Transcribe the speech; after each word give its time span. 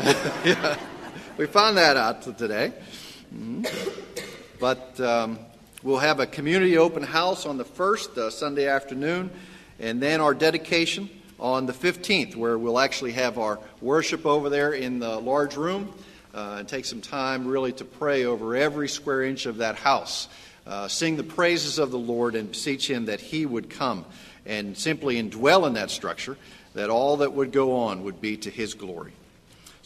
we 1.36 1.46
found 1.46 1.76
that 1.76 1.98
out 1.98 2.22
today. 2.38 2.72
Mm-hmm. 3.34 3.64
But 4.58 4.98
um, 4.98 5.38
we'll 5.82 5.98
have 5.98 6.20
a 6.20 6.26
community 6.26 6.78
open 6.78 7.02
house 7.02 7.44
on 7.44 7.58
the 7.58 7.66
first 7.66 8.16
uh, 8.16 8.30
Sunday 8.30 8.66
afternoon, 8.66 9.30
and 9.78 10.00
then 10.00 10.22
our 10.22 10.32
dedication 10.32 11.10
on 11.38 11.66
the 11.66 11.74
15th, 11.74 12.34
where 12.34 12.56
we'll 12.56 12.78
actually 12.78 13.12
have 13.12 13.38
our 13.38 13.58
worship 13.82 14.24
over 14.24 14.48
there 14.48 14.72
in 14.72 15.00
the 15.00 15.18
large 15.18 15.56
room 15.56 15.92
uh, 16.34 16.56
and 16.60 16.68
take 16.68 16.86
some 16.86 17.02
time 17.02 17.46
really 17.46 17.72
to 17.72 17.84
pray 17.84 18.24
over 18.24 18.56
every 18.56 18.88
square 18.88 19.22
inch 19.22 19.44
of 19.44 19.58
that 19.58 19.76
house. 19.76 20.28
Uh, 20.66 20.88
sing 20.88 21.16
the 21.16 21.22
praises 21.22 21.78
of 21.78 21.90
the 21.90 21.98
Lord 21.98 22.34
and 22.34 22.50
beseech 22.50 22.88
Him 22.88 23.04
that 23.06 23.20
He 23.20 23.44
would 23.44 23.68
come 23.68 24.06
and 24.46 24.78
simply 24.78 25.22
indwell 25.22 25.66
in 25.66 25.74
that 25.74 25.90
structure, 25.90 26.38
that 26.72 26.88
all 26.88 27.18
that 27.18 27.34
would 27.34 27.52
go 27.52 27.76
on 27.76 28.04
would 28.04 28.22
be 28.22 28.38
to 28.38 28.50
His 28.50 28.72
glory. 28.72 29.12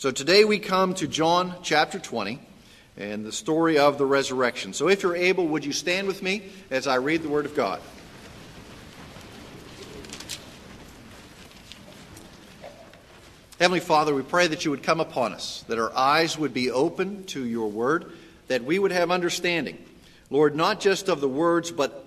So 0.05 0.11
today 0.11 0.45
we 0.45 0.59
come 0.59 0.93
to 0.97 1.09
John 1.09 1.55
chapter 1.63 1.99
20 1.99 2.39
and 2.99 3.25
the 3.25 3.33
story 3.33 3.79
of 3.79 3.97
the 3.97 4.05
resurrection. 4.05 4.75
So 4.75 4.91
if 4.91 5.03
you're 5.03 5.17
able, 5.17 5.49
would 5.49 5.65
you 5.65 5.73
stand 5.73 6.07
with 6.07 6.23
me 6.23 6.43
as 6.71 6.87
I 6.87 6.97
read 6.97 7.23
the 7.23 7.31
Word 7.31 7.47
of 7.47 7.57
God? 7.57 7.81
Heavenly 13.59 13.81
Father, 13.81 14.15
we 14.15 14.21
pray 14.21 14.47
that 14.47 14.67
you 14.67 14.73
would 14.73 14.83
come 14.83 15.01
upon 15.01 15.33
us, 15.33 15.65
that 15.69 15.79
our 15.79 15.97
eyes 15.97 16.37
would 16.37 16.53
be 16.53 16.71
open 16.71 17.25
to 17.29 17.43
your 17.43 17.71
Word, 17.71 18.13
that 18.49 18.63
we 18.63 18.79
would 18.79 18.93
have 18.93 19.11
understanding, 19.11 19.83
Lord, 20.29 20.55
not 20.55 20.81
just 20.81 21.09
of 21.09 21.23
the 21.23 21.31
words, 21.31 21.71
but 21.71 22.05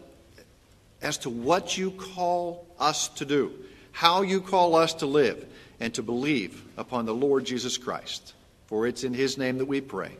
as 1.01 1.17
to 1.17 1.31
what 1.31 1.79
you 1.79 1.89
call 1.89 2.67
us 2.79 3.07
to 3.07 3.25
do, 3.25 3.53
how 3.91 4.21
you 4.21 4.39
call 4.39 4.75
us 4.75 4.93
to 4.93 5.07
live, 5.07 5.43
and 5.79 5.93
to 5.93 6.03
believe 6.03 6.63
upon 6.77 7.05
the 7.05 7.13
Lord 7.13 7.45
Jesus 7.45 7.77
Christ. 7.77 8.33
For 8.67 8.87
it's 8.87 9.03
in 9.03 9.13
his 9.13 9.37
name 9.37 9.59
that 9.59 9.65
we 9.65 9.81
pray. 9.81 10.11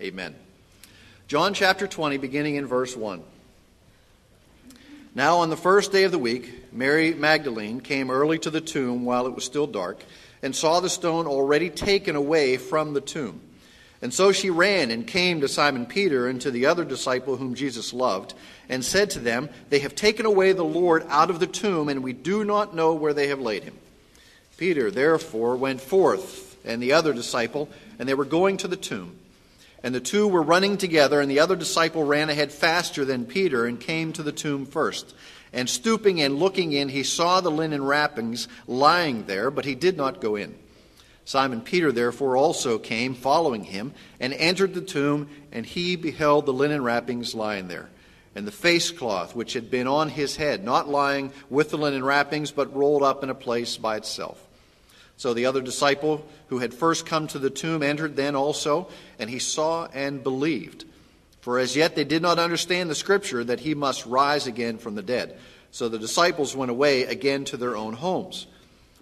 Amen. 0.00 0.34
John 1.28 1.54
chapter 1.54 1.86
20, 1.86 2.18
beginning 2.18 2.56
in 2.56 2.66
verse 2.66 2.96
1. 2.96 3.22
Now, 5.14 5.38
on 5.38 5.50
the 5.50 5.56
first 5.56 5.92
day 5.92 6.04
of 6.04 6.12
the 6.12 6.18
week, 6.18 6.72
Mary 6.72 7.14
Magdalene 7.14 7.80
came 7.80 8.10
early 8.10 8.38
to 8.40 8.50
the 8.50 8.60
tomb 8.60 9.04
while 9.04 9.26
it 9.26 9.34
was 9.34 9.44
still 9.44 9.66
dark 9.66 10.02
and 10.42 10.54
saw 10.54 10.80
the 10.80 10.90
stone 10.90 11.26
already 11.26 11.70
taken 11.70 12.16
away 12.16 12.56
from 12.56 12.94
the 12.94 13.00
tomb. 13.00 13.40
And 14.02 14.12
so 14.12 14.32
she 14.32 14.50
ran 14.50 14.90
and 14.90 15.06
came 15.06 15.40
to 15.40 15.48
Simon 15.48 15.86
Peter 15.86 16.28
and 16.28 16.40
to 16.42 16.50
the 16.50 16.66
other 16.66 16.84
disciple 16.84 17.36
whom 17.36 17.54
Jesus 17.54 17.94
loved, 17.94 18.34
and 18.68 18.84
said 18.84 19.08
to 19.10 19.18
them, 19.18 19.48
They 19.70 19.78
have 19.78 19.94
taken 19.94 20.26
away 20.26 20.52
the 20.52 20.64
Lord 20.64 21.06
out 21.08 21.30
of 21.30 21.40
the 21.40 21.46
tomb, 21.46 21.88
and 21.88 22.02
we 22.02 22.12
do 22.12 22.44
not 22.44 22.74
know 22.74 22.92
where 22.92 23.14
they 23.14 23.28
have 23.28 23.40
laid 23.40 23.62
him. 23.62 23.74
Peter, 24.56 24.90
therefore, 24.90 25.56
went 25.56 25.80
forth, 25.80 26.56
and 26.64 26.82
the 26.82 26.92
other 26.92 27.12
disciple, 27.12 27.68
and 27.98 28.08
they 28.08 28.14
were 28.14 28.24
going 28.24 28.56
to 28.58 28.68
the 28.68 28.76
tomb. 28.76 29.18
And 29.82 29.94
the 29.94 30.00
two 30.00 30.26
were 30.26 30.42
running 30.42 30.78
together, 30.78 31.20
and 31.20 31.30
the 31.30 31.40
other 31.40 31.56
disciple 31.56 32.04
ran 32.04 32.30
ahead 32.30 32.52
faster 32.52 33.04
than 33.04 33.26
Peter 33.26 33.66
and 33.66 33.78
came 33.78 34.12
to 34.14 34.22
the 34.22 34.32
tomb 34.32 34.64
first. 34.64 35.14
And 35.52 35.68
stooping 35.68 36.20
and 36.22 36.38
looking 36.38 36.72
in, 36.72 36.88
he 36.88 37.02
saw 37.02 37.40
the 37.40 37.50
linen 37.50 37.84
wrappings 37.84 38.48
lying 38.66 39.26
there, 39.26 39.50
but 39.50 39.66
he 39.66 39.74
did 39.74 39.96
not 39.96 40.20
go 40.20 40.36
in. 40.36 40.54
Simon 41.26 41.60
Peter 41.60 41.92
therefore 41.92 42.36
also 42.36 42.78
came, 42.78 43.14
following 43.14 43.64
him, 43.64 43.92
and 44.20 44.32
entered 44.34 44.74
the 44.74 44.80
tomb, 44.80 45.28
and 45.52 45.64
he 45.64 45.96
beheld 45.96 46.44
the 46.44 46.52
linen 46.52 46.82
wrappings 46.82 47.34
lying 47.34 47.68
there, 47.68 47.88
and 48.34 48.46
the 48.46 48.52
face 48.52 48.90
cloth 48.90 49.34
which 49.34 49.52
had 49.52 49.70
been 49.70 49.86
on 49.86 50.10
his 50.10 50.36
head, 50.36 50.64
not 50.64 50.88
lying 50.88 51.32
with 51.48 51.70
the 51.70 51.78
linen 51.78 52.04
wrappings, 52.04 52.50
but 52.50 52.74
rolled 52.74 53.02
up 53.02 53.22
in 53.22 53.30
a 53.30 53.34
place 53.34 53.76
by 53.76 53.96
itself. 53.96 54.43
So 55.16 55.32
the 55.32 55.46
other 55.46 55.62
disciple 55.62 56.26
who 56.48 56.58
had 56.58 56.74
first 56.74 57.06
come 57.06 57.26
to 57.28 57.38
the 57.38 57.50
tomb 57.50 57.82
entered 57.82 58.16
then 58.16 58.34
also, 58.34 58.88
and 59.18 59.30
he 59.30 59.38
saw 59.38 59.86
and 59.92 60.22
believed. 60.22 60.84
For 61.40 61.58
as 61.58 61.76
yet 61.76 61.94
they 61.94 62.04
did 62.04 62.22
not 62.22 62.38
understand 62.38 62.90
the 62.90 62.94
scripture 62.94 63.44
that 63.44 63.60
he 63.60 63.74
must 63.74 64.06
rise 64.06 64.46
again 64.46 64.78
from 64.78 64.94
the 64.94 65.02
dead. 65.02 65.36
So 65.70 65.88
the 65.88 65.98
disciples 65.98 66.56
went 66.56 66.70
away 66.70 67.02
again 67.02 67.44
to 67.46 67.56
their 67.56 67.76
own 67.76 67.94
homes. 67.94 68.46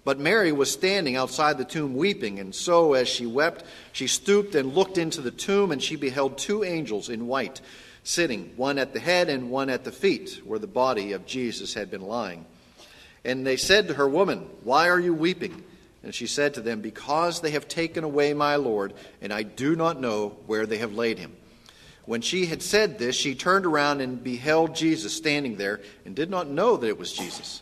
But 0.03 0.19
Mary 0.19 0.51
was 0.51 0.69
standing 0.69 1.15
outside 1.15 1.57
the 1.57 1.63
tomb 1.63 1.95
weeping, 1.95 2.39
and 2.39 2.53
so 2.53 2.93
as 2.93 3.07
she 3.07 3.25
wept, 3.25 3.63
she 3.93 4.07
stooped 4.07 4.53
and 4.55 4.75
looked 4.75 4.97
into 4.97 5.21
the 5.21 5.31
tomb, 5.31 5.71
and 5.71 5.81
she 5.81 5.95
beheld 5.95 6.37
two 6.37 6.63
angels 6.63 7.07
in 7.07 7.27
white, 7.27 7.61
sitting, 8.03 8.51
one 8.57 8.77
at 8.77 8.91
the 8.91 8.99
head 8.99 9.29
and 9.29 9.49
one 9.49 9.69
at 9.69 9.85
the 9.85 9.91
feet, 9.91 10.41
where 10.43 10.59
the 10.59 10.67
body 10.67 11.13
of 11.13 11.25
Jesus 11.25 11.73
had 11.73 11.89
been 11.89 12.01
lying. 12.01 12.45
And 13.23 13.47
they 13.47 13.55
said 13.55 13.87
to 13.87 13.93
her, 13.93 14.09
Woman, 14.09 14.49
why 14.63 14.89
are 14.89 14.99
you 14.99 15.13
weeping? 15.13 15.63
And 16.03 16.13
she 16.13 16.27
said 16.27 16.53
to 16.53 16.61
them, 16.61 16.81
Because 16.81 17.39
they 17.39 17.51
have 17.51 17.67
taken 17.67 18.03
away 18.03 18.33
my 18.33 18.57
Lord, 18.57 18.93
and 19.21 19.31
I 19.31 19.43
do 19.43 19.75
not 19.75 20.01
know 20.01 20.37
where 20.45 20.65
they 20.65 20.77
have 20.79 20.93
laid 20.93 21.17
him. 21.17 21.35
When 22.05 22.21
she 22.21 22.45
had 22.47 22.61
said 22.61 22.99
this, 22.99 23.15
she 23.15 23.33
turned 23.33 23.65
around 23.65 24.01
and 24.01 24.21
beheld 24.21 24.75
Jesus 24.75 25.15
standing 25.15 25.55
there, 25.55 25.79
and 26.05 26.13
did 26.13 26.29
not 26.29 26.49
know 26.49 26.75
that 26.75 26.87
it 26.87 26.99
was 26.99 27.13
Jesus. 27.13 27.61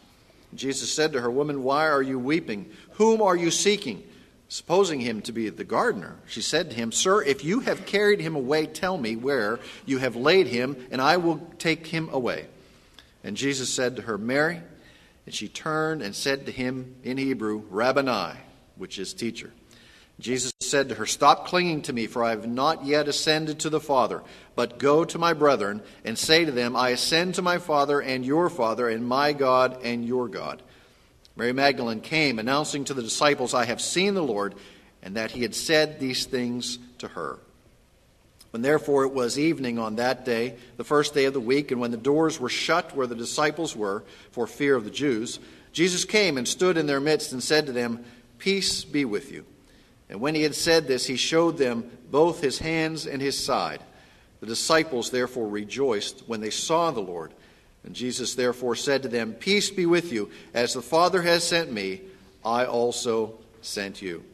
Jesus 0.55 0.91
said 0.91 1.13
to 1.13 1.21
her, 1.21 1.29
Woman, 1.29 1.63
why 1.63 1.87
are 1.87 2.01
you 2.01 2.17
weeping? 2.17 2.71
Whom 2.93 3.21
are 3.21 3.35
you 3.35 3.51
seeking? 3.51 4.03
Supposing 4.49 4.99
him 4.99 5.21
to 5.21 5.31
be 5.31 5.47
the 5.47 5.63
gardener, 5.63 6.17
she 6.27 6.41
said 6.41 6.71
to 6.71 6.75
him, 6.75 6.91
Sir, 6.91 7.23
if 7.23 7.45
you 7.45 7.61
have 7.61 7.85
carried 7.85 8.19
him 8.19 8.35
away, 8.35 8.65
tell 8.65 8.97
me 8.97 9.15
where 9.15 9.59
you 9.85 9.99
have 9.99 10.17
laid 10.17 10.47
him, 10.47 10.75
and 10.91 10.99
I 10.99 11.17
will 11.17 11.37
take 11.57 11.87
him 11.87 12.09
away. 12.11 12.47
And 13.23 13.37
Jesus 13.37 13.73
said 13.73 13.95
to 13.95 14.01
her, 14.01 14.17
Mary. 14.17 14.61
And 15.25 15.35
she 15.35 15.47
turned 15.47 16.01
and 16.01 16.15
said 16.15 16.45
to 16.45 16.51
him 16.51 16.95
in 17.03 17.17
Hebrew, 17.17 17.63
Rabboni, 17.69 18.37
which 18.75 18.97
is 18.97 19.13
teacher. 19.13 19.51
Jesus 20.19 20.53
said 20.59 20.89
to 20.89 20.95
her, 20.95 21.05
Stop 21.05 21.47
clinging 21.47 21.81
to 21.83 21.93
me, 21.93 22.07
for 22.07 22.23
I 22.23 22.29
have 22.29 22.47
not 22.47 22.85
yet 22.85 23.07
ascended 23.07 23.59
to 23.59 23.69
the 23.69 23.79
Father, 23.79 24.21
but 24.55 24.77
go 24.77 25.03
to 25.03 25.17
my 25.17 25.33
brethren 25.33 25.81
and 26.05 26.17
say 26.17 26.45
to 26.45 26.51
them, 26.51 26.75
I 26.75 26.89
ascend 26.89 27.35
to 27.35 27.41
my 27.41 27.57
Father 27.57 27.99
and 27.99 28.25
your 28.25 28.49
Father, 28.49 28.87
and 28.87 29.05
my 29.05 29.33
God 29.33 29.79
and 29.83 30.05
your 30.05 30.27
God. 30.27 30.61
Mary 31.35 31.53
Magdalene 31.53 32.01
came, 32.01 32.37
announcing 32.37 32.83
to 32.85 32.93
the 32.93 33.01
disciples, 33.01 33.53
I 33.53 33.65
have 33.65 33.81
seen 33.81 34.13
the 34.13 34.23
Lord, 34.23 34.53
and 35.01 35.15
that 35.15 35.31
he 35.31 35.41
had 35.41 35.55
said 35.55 35.99
these 35.99 36.25
things 36.25 36.77
to 36.99 37.07
her. 37.07 37.39
When 38.51 38.61
therefore 38.61 39.05
it 39.05 39.13
was 39.13 39.39
evening 39.39 39.79
on 39.79 39.95
that 39.95 40.25
day, 40.25 40.55
the 40.77 40.83
first 40.83 41.13
day 41.13 41.25
of 41.25 41.33
the 41.33 41.39
week, 41.39 41.71
and 41.71 41.79
when 41.79 41.91
the 41.91 41.97
doors 41.97 42.39
were 42.39 42.49
shut 42.49 42.95
where 42.95 43.07
the 43.07 43.15
disciples 43.15 43.75
were, 43.75 44.03
for 44.31 44.45
fear 44.45 44.75
of 44.75 44.83
the 44.83 44.91
Jews, 44.91 45.39
Jesus 45.71 46.03
came 46.03 46.37
and 46.37 46.47
stood 46.47 46.77
in 46.77 46.85
their 46.85 46.99
midst 46.99 47.31
and 47.31 47.41
said 47.41 47.65
to 47.65 47.71
them, 47.71 48.03
Peace 48.37 48.83
be 48.83 49.05
with 49.05 49.31
you. 49.31 49.45
And 50.09 50.19
when 50.19 50.35
he 50.35 50.43
had 50.43 50.55
said 50.55 50.87
this, 50.87 51.05
he 51.07 51.15
showed 51.15 51.57
them 51.57 51.89
both 52.11 52.41
his 52.41 52.59
hands 52.59 53.07
and 53.07 53.21
his 53.21 53.41
side. 53.41 53.81
The 54.41 54.47
disciples 54.47 55.11
therefore 55.11 55.47
rejoiced 55.47 56.23
when 56.27 56.41
they 56.41 56.49
saw 56.49 56.91
the 56.91 56.99
Lord. 56.99 57.31
And 57.85 57.95
Jesus 57.95 58.35
therefore 58.35 58.75
said 58.75 59.03
to 59.03 59.07
them, 59.07 59.33
Peace 59.33 59.69
be 59.69 59.85
with 59.85 60.11
you. 60.11 60.29
As 60.53 60.73
the 60.73 60.81
Father 60.81 61.21
has 61.21 61.45
sent 61.45 61.71
me, 61.71 62.01
I 62.43 62.65
also 62.65 63.35
sent 63.61 64.01
you. 64.01 64.25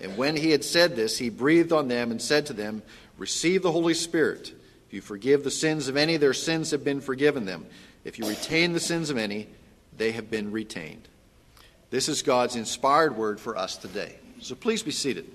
And 0.00 0.16
when 0.16 0.36
he 0.36 0.50
had 0.50 0.64
said 0.64 0.96
this, 0.96 1.16
he 1.18 1.30
breathed 1.30 1.72
on 1.72 1.88
them 1.88 2.10
and 2.10 2.20
said 2.20 2.46
to 2.46 2.52
them, 2.52 2.82
Receive 3.18 3.62
the 3.62 3.72
Holy 3.72 3.94
Spirit. 3.94 4.52
If 4.86 4.92
you 4.92 5.00
forgive 5.00 5.44
the 5.44 5.50
sins 5.50 5.88
of 5.88 5.96
any, 5.96 6.16
their 6.16 6.34
sins 6.34 6.70
have 6.72 6.84
been 6.84 7.00
forgiven 7.00 7.44
them. 7.44 7.66
If 8.04 8.18
you 8.18 8.26
retain 8.28 8.72
the 8.72 8.80
sins 8.80 9.10
of 9.10 9.16
any, 9.16 9.48
they 9.96 10.12
have 10.12 10.30
been 10.30 10.50
retained. 10.50 11.08
This 11.90 12.08
is 12.08 12.22
God's 12.22 12.56
inspired 12.56 13.16
word 13.16 13.38
for 13.38 13.56
us 13.56 13.76
today. 13.76 14.16
So 14.40 14.54
please 14.54 14.82
be 14.82 14.90
seated. 14.90 15.30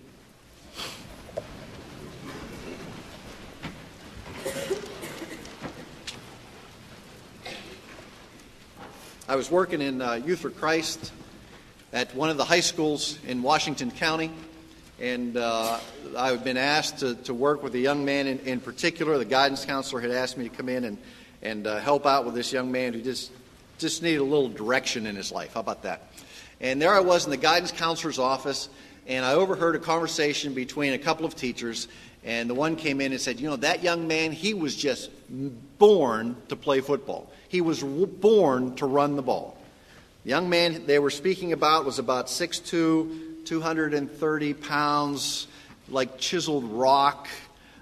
I 9.27 9.35
was 9.35 9.49
working 9.49 9.81
in 9.81 10.01
uh, 10.01 10.13
Youth 10.13 10.39
for 10.39 10.49
Christ 10.49 11.13
at 11.93 12.13
one 12.15 12.29
of 12.29 12.37
the 12.37 12.45
high 12.45 12.59
schools 12.59 13.17
in 13.27 13.43
Washington 13.43 13.91
County 13.91 14.31
and 14.99 15.37
uh, 15.37 15.79
I've 16.17 16.43
been 16.43 16.57
asked 16.57 16.99
to, 16.99 17.15
to 17.15 17.33
work 17.33 17.63
with 17.63 17.73
a 17.75 17.79
young 17.79 18.03
man 18.03 18.27
in, 18.27 18.39
in 18.39 18.59
particular. 18.59 19.17
The 19.17 19.25
guidance 19.25 19.63
counselor 19.63 20.01
had 20.01 20.11
asked 20.11 20.37
me 20.37 20.49
to 20.49 20.55
come 20.55 20.67
in 20.67 20.83
and, 20.83 20.97
and 21.41 21.67
uh, 21.67 21.79
help 21.79 22.05
out 22.05 22.25
with 22.25 22.35
this 22.35 22.51
young 22.51 22.71
man 22.71 22.93
who 22.93 23.01
just, 23.01 23.31
just 23.77 24.03
needed 24.03 24.19
a 24.19 24.23
little 24.23 24.49
direction 24.49 25.05
in 25.05 25.15
his 25.15 25.31
life. 25.31 25.53
How 25.53 25.61
about 25.61 25.83
that? 25.83 26.11
And 26.59 26.81
there 26.81 26.93
I 26.93 26.99
was 26.99 27.23
in 27.23 27.31
the 27.31 27.37
guidance 27.37 27.71
counselor's 27.71 28.19
office, 28.19 28.67
and 29.07 29.23
I 29.23 29.33
overheard 29.33 29.75
a 29.75 29.79
conversation 29.79 30.53
between 30.53 30.93
a 30.93 30.97
couple 30.97 31.25
of 31.25 31.33
teachers. 31.35 31.87
And 32.25 32.49
the 32.49 32.53
one 32.53 32.75
came 32.75 32.99
in 32.99 33.13
and 33.13 33.21
said, 33.21 33.39
You 33.39 33.49
know, 33.49 33.55
that 33.57 33.81
young 33.81 34.07
man, 34.07 34.33
he 34.33 34.53
was 34.53 34.75
just 34.75 35.09
born 35.77 36.35
to 36.49 36.57
play 36.57 36.81
football. 36.81 37.31
He 37.47 37.61
was 37.61 37.81
born 37.81 38.75
to 38.75 38.85
run 38.85 39.15
the 39.15 39.21
ball. 39.21 39.57
The 40.25 40.31
young 40.31 40.49
man 40.49 40.85
they 40.85 40.99
were 40.99 41.09
speaking 41.09 41.53
about 41.53 41.85
was 41.85 41.97
about 41.97 42.27
6'2, 42.27 43.28
230 43.49 44.53
pounds, 44.53 45.47
like 45.89 46.19
chiseled 46.19 46.65
rock, 46.65 47.27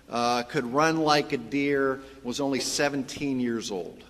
uh, 0.10 0.44
could 0.44 0.66
run 0.74 0.96
like 0.96 1.34
a 1.34 1.38
deer, 1.38 2.00
was 2.24 2.40
only 2.40 2.62
17 2.62 3.42
years 3.42 3.69
old. 3.69 4.02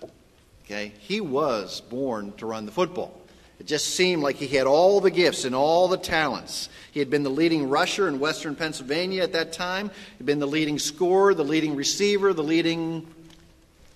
Okay? 0.64 0.92
He 1.00 1.20
was 1.20 1.80
born 1.80 2.32
to 2.34 2.46
run 2.46 2.64
the 2.64 2.70
football. 2.70 3.12
It 3.58 3.66
just 3.66 3.86
seemed 3.96 4.22
like 4.22 4.36
he 4.36 4.46
had 4.46 4.68
all 4.68 5.00
the 5.00 5.10
gifts 5.10 5.44
and 5.44 5.52
all 5.52 5.88
the 5.88 5.96
talents. 5.96 6.68
He 6.92 7.00
had 7.00 7.10
been 7.10 7.24
the 7.24 7.28
leading 7.28 7.68
rusher 7.68 8.06
in 8.06 8.20
western 8.20 8.54
Pennsylvania 8.54 9.24
at 9.24 9.32
that 9.32 9.52
time. 9.52 9.90
He'd 10.18 10.26
been 10.26 10.38
the 10.38 10.46
leading 10.46 10.78
scorer, 10.78 11.34
the 11.34 11.44
leading 11.44 11.74
receiver, 11.74 12.32
the 12.32 12.44
leading 12.44 13.04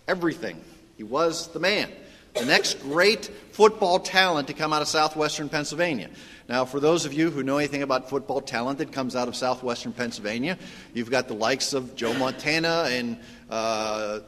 everything. 0.08 0.60
He 0.96 1.04
was 1.04 1.46
the 1.52 1.60
man. 1.60 1.92
The 2.34 2.46
next 2.46 2.80
great 2.82 3.26
football 3.52 3.98
talent 3.98 4.48
to 4.48 4.54
come 4.54 4.72
out 4.72 4.80
of 4.80 4.88
southwestern 4.88 5.48
Pennsylvania. 5.48 6.08
Now, 6.48 6.64
for 6.64 6.80
those 6.80 7.04
of 7.04 7.12
you 7.12 7.30
who 7.30 7.42
know 7.42 7.58
anything 7.58 7.82
about 7.82 8.08
football 8.08 8.40
talent 8.40 8.78
that 8.78 8.90
comes 8.90 9.14
out 9.14 9.28
of 9.28 9.36
southwestern 9.36 9.92
Pennsylvania, 9.92 10.58
you've 10.94 11.10
got 11.10 11.28
the 11.28 11.34
likes 11.34 11.72
of 11.72 11.94
Joe 11.94 12.14
Montana 12.14 12.86
and 12.88 13.18
uh, 13.50 14.20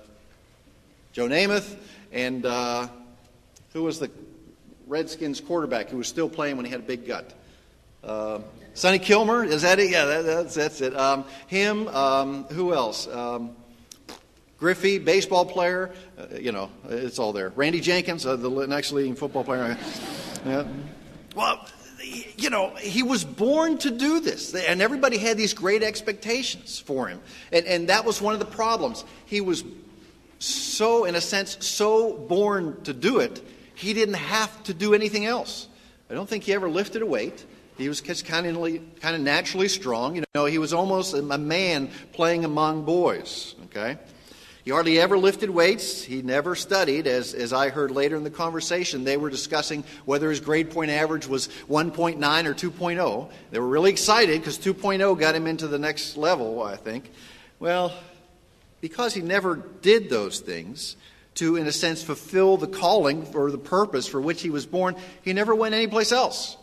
Joe 1.12 1.28
Namath, 1.28 1.76
and 2.12 2.44
uh, 2.44 2.88
who 3.72 3.82
was 3.82 3.98
the 3.98 4.10
Redskins 4.86 5.40
quarterback 5.40 5.88
who 5.88 5.96
was 5.96 6.06
still 6.06 6.28
playing 6.28 6.56
when 6.56 6.66
he 6.66 6.70
had 6.70 6.80
a 6.80 6.84
big 6.84 7.06
gut? 7.06 7.32
Uh, 8.02 8.40
Sonny 8.74 8.98
Kilmer, 8.98 9.44
is 9.44 9.62
that 9.62 9.78
it? 9.78 9.90
Yeah, 9.90 10.04
that, 10.04 10.22
that's, 10.24 10.54
that's 10.54 10.80
it. 10.80 10.94
Um, 10.94 11.24
him, 11.46 11.88
um, 11.88 12.44
who 12.44 12.74
else? 12.74 13.08
Um, 13.08 13.56
Griffey, 14.64 14.98
baseball 14.98 15.44
player, 15.44 15.90
uh, 16.16 16.38
you 16.40 16.50
know, 16.50 16.70
it's 16.88 17.18
all 17.18 17.34
there. 17.34 17.50
Randy 17.50 17.80
Jenkins, 17.80 18.24
uh, 18.24 18.34
the 18.34 18.48
next 18.66 18.92
leading 18.92 19.14
football 19.14 19.44
player. 19.44 19.76
Yeah. 20.46 20.66
Well, 21.34 21.66
you 22.36 22.50
know, 22.50 22.74
he 22.76 23.02
was 23.02 23.24
born 23.24 23.78
to 23.78 23.90
do 23.90 24.20
this, 24.20 24.54
and 24.54 24.82
everybody 24.82 25.16
had 25.16 25.38
these 25.38 25.54
great 25.54 25.82
expectations 25.82 26.78
for 26.78 27.08
him. 27.08 27.22
And, 27.50 27.64
and 27.64 27.88
that 27.88 28.04
was 28.04 28.20
one 28.20 28.34
of 28.34 28.40
the 28.40 28.46
problems. 28.46 29.06
He 29.24 29.40
was 29.40 29.64
so, 30.38 31.06
in 31.06 31.14
a 31.14 31.20
sense, 31.22 31.66
so 31.66 32.12
born 32.12 32.82
to 32.82 32.92
do 32.92 33.20
it, 33.20 33.42
he 33.74 33.94
didn't 33.94 34.16
have 34.16 34.62
to 34.64 34.74
do 34.74 34.92
anything 34.92 35.24
else. 35.24 35.66
I 36.10 36.14
don't 36.14 36.28
think 36.28 36.44
he 36.44 36.52
ever 36.52 36.68
lifted 36.68 37.00
a 37.00 37.06
weight. 37.06 37.46
He 37.78 37.88
was 37.88 38.02
kind 38.02 38.46
of, 38.46 39.00
kind 39.00 39.16
of 39.16 39.22
naturally 39.22 39.68
strong. 39.68 40.16
You 40.16 40.24
know, 40.34 40.44
he 40.44 40.58
was 40.58 40.74
almost 40.74 41.14
a 41.14 41.22
man 41.22 41.90
playing 42.12 42.44
among 42.44 42.84
boys. 42.84 43.54
Okay? 43.64 43.98
He 44.64 44.70
hardly 44.70 44.98
ever 44.98 45.18
lifted 45.18 45.50
weights. 45.50 46.02
He 46.02 46.22
never 46.22 46.54
studied. 46.54 47.06
As, 47.06 47.34
as 47.34 47.52
I 47.52 47.68
heard 47.68 47.90
later 47.90 48.16
in 48.16 48.24
the 48.24 48.30
conversation, 48.30 49.04
they 49.04 49.18
were 49.18 49.28
discussing 49.28 49.84
whether 50.06 50.30
his 50.30 50.40
grade 50.40 50.70
point 50.70 50.90
average 50.90 51.26
was 51.26 51.48
1.9 51.68 52.16
or 52.46 52.54
2.0. 52.54 53.30
They 53.50 53.58
were 53.58 53.68
really 53.68 53.90
excited 53.90 54.40
because 54.40 54.58
2.0 54.58 55.18
got 55.18 55.34
him 55.34 55.46
into 55.46 55.68
the 55.68 55.78
next 55.78 56.16
level, 56.16 56.62
I 56.62 56.76
think. 56.76 57.10
Well, 57.60 57.92
because 58.80 59.12
he 59.12 59.20
never 59.20 59.56
did 59.82 60.08
those 60.08 60.40
things 60.40 60.96
to, 61.34 61.56
in 61.56 61.66
a 61.66 61.72
sense, 61.72 62.02
fulfill 62.02 62.56
the 62.56 62.66
calling 62.66 63.26
or 63.34 63.50
the 63.50 63.58
purpose 63.58 64.06
for 64.06 64.20
which 64.20 64.40
he 64.40 64.48
was 64.48 64.64
born, 64.64 64.96
he 65.22 65.34
never 65.34 65.54
went 65.54 65.74
anyplace 65.74 66.10
else. 66.10 66.56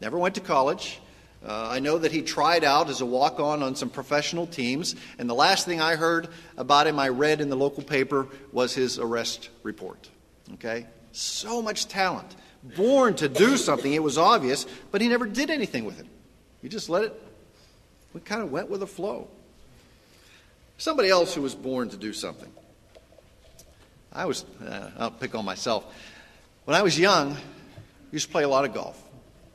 Never 0.00 0.18
went 0.18 0.36
to 0.36 0.40
college. 0.40 1.00
Uh, 1.46 1.68
I 1.70 1.78
know 1.78 1.96
that 1.98 2.12
he 2.12 2.20
tried 2.20 2.64
out 2.64 2.90
as 2.90 3.00
a 3.00 3.06
walk 3.06 3.40
on 3.40 3.62
on 3.62 3.74
some 3.74 3.88
professional 3.88 4.46
teams, 4.46 4.94
and 5.18 5.28
the 5.28 5.34
last 5.34 5.64
thing 5.64 5.80
I 5.80 5.96
heard 5.96 6.28
about 6.58 6.86
him, 6.86 6.98
I 6.98 7.08
read 7.08 7.40
in 7.40 7.48
the 7.48 7.56
local 7.56 7.82
paper, 7.82 8.26
was 8.52 8.74
his 8.74 8.98
arrest 8.98 9.48
report. 9.62 10.10
Okay? 10.54 10.86
So 11.12 11.62
much 11.62 11.88
talent. 11.88 12.36
Born 12.76 13.14
to 13.16 13.28
do 13.28 13.56
something, 13.56 13.92
it 13.92 14.02
was 14.02 14.18
obvious, 14.18 14.66
but 14.90 15.00
he 15.00 15.08
never 15.08 15.26
did 15.26 15.48
anything 15.48 15.86
with 15.86 15.98
it. 15.98 16.06
He 16.60 16.68
just 16.68 16.90
let 16.90 17.04
it, 17.04 17.22
we 18.12 18.20
kind 18.20 18.42
of 18.42 18.52
went 18.52 18.68
with 18.68 18.80
the 18.80 18.86
flow. 18.86 19.28
Somebody 20.76 21.08
else 21.08 21.34
who 21.34 21.40
was 21.40 21.54
born 21.54 21.88
to 21.88 21.96
do 21.96 22.12
something. 22.12 22.50
I 24.12 24.26
was, 24.26 24.44
uh, 24.66 24.90
I'll 24.98 25.10
pick 25.10 25.34
on 25.34 25.44
myself. 25.44 25.86
When 26.64 26.76
I 26.76 26.82
was 26.82 26.98
young, 26.98 27.32
I 27.32 27.38
used 28.12 28.26
to 28.26 28.32
play 28.32 28.42
a 28.42 28.48
lot 28.48 28.64
of 28.66 28.74
golf. 28.74 29.00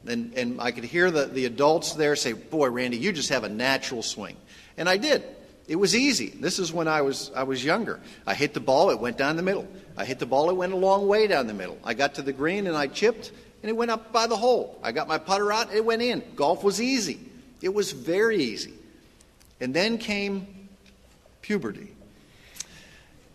And, 0.08 0.34
and 0.36 0.62
I 0.62 0.72
could 0.72 0.84
hear 0.84 1.10
the, 1.10 1.26
the 1.26 1.46
adults 1.46 1.94
there 1.94 2.16
say, 2.16 2.34
Boy, 2.34 2.70
Randy, 2.70 2.98
you 2.98 3.12
just 3.12 3.30
have 3.30 3.44
a 3.44 3.50
natural 3.50 4.04
swing. 4.04 4.38
And 4.78 4.88
I 4.88 4.98
did. 4.98 5.24
It 5.68 5.78
was 5.78 5.96
easy. 5.96 6.30
This 6.30 6.60
is 6.60 6.72
when 6.72 6.88
I 6.88 7.02
was, 7.02 7.32
I 7.36 7.44
was 7.44 7.64
younger. 7.64 8.00
I 8.28 8.36
hit 8.36 8.54
the 8.54 8.60
ball, 8.60 8.92
it 8.92 9.00
went 9.00 9.18
down 9.18 9.36
the 9.36 9.42
middle. 9.42 9.68
I 9.98 10.06
hit 10.06 10.20
the 10.20 10.26
ball, 10.26 10.50
it 10.50 10.56
went 10.56 10.74
a 10.74 10.78
long 10.78 11.08
way 11.08 11.26
down 11.28 11.48
the 11.48 11.54
middle. 11.54 11.80
I 11.84 11.96
got 11.96 12.16
to 12.16 12.22
the 12.22 12.34
green 12.34 12.68
and 12.68 12.78
I 12.78 12.88
chipped, 12.88 13.32
and 13.64 13.70
it 13.70 13.74
went 13.74 13.90
up 13.90 14.12
by 14.12 14.28
the 14.28 14.38
hole. 14.38 14.80
I 14.84 14.92
got 14.92 15.08
my 15.08 15.18
putter 15.18 15.52
out, 15.52 15.74
it 15.74 15.84
went 15.84 16.02
in. 16.04 16.24
Golf 16.36 16.64
was 16.64 16.80
easy. 16.80 17.20
It 17.62 17.74
was 17.74 17.94
very 17.94 18.38
easy. 18.38 18.74
And 19.60 19.74
then 19.74 19.98
came 19.98 20.70
puberty. 21.42 21.92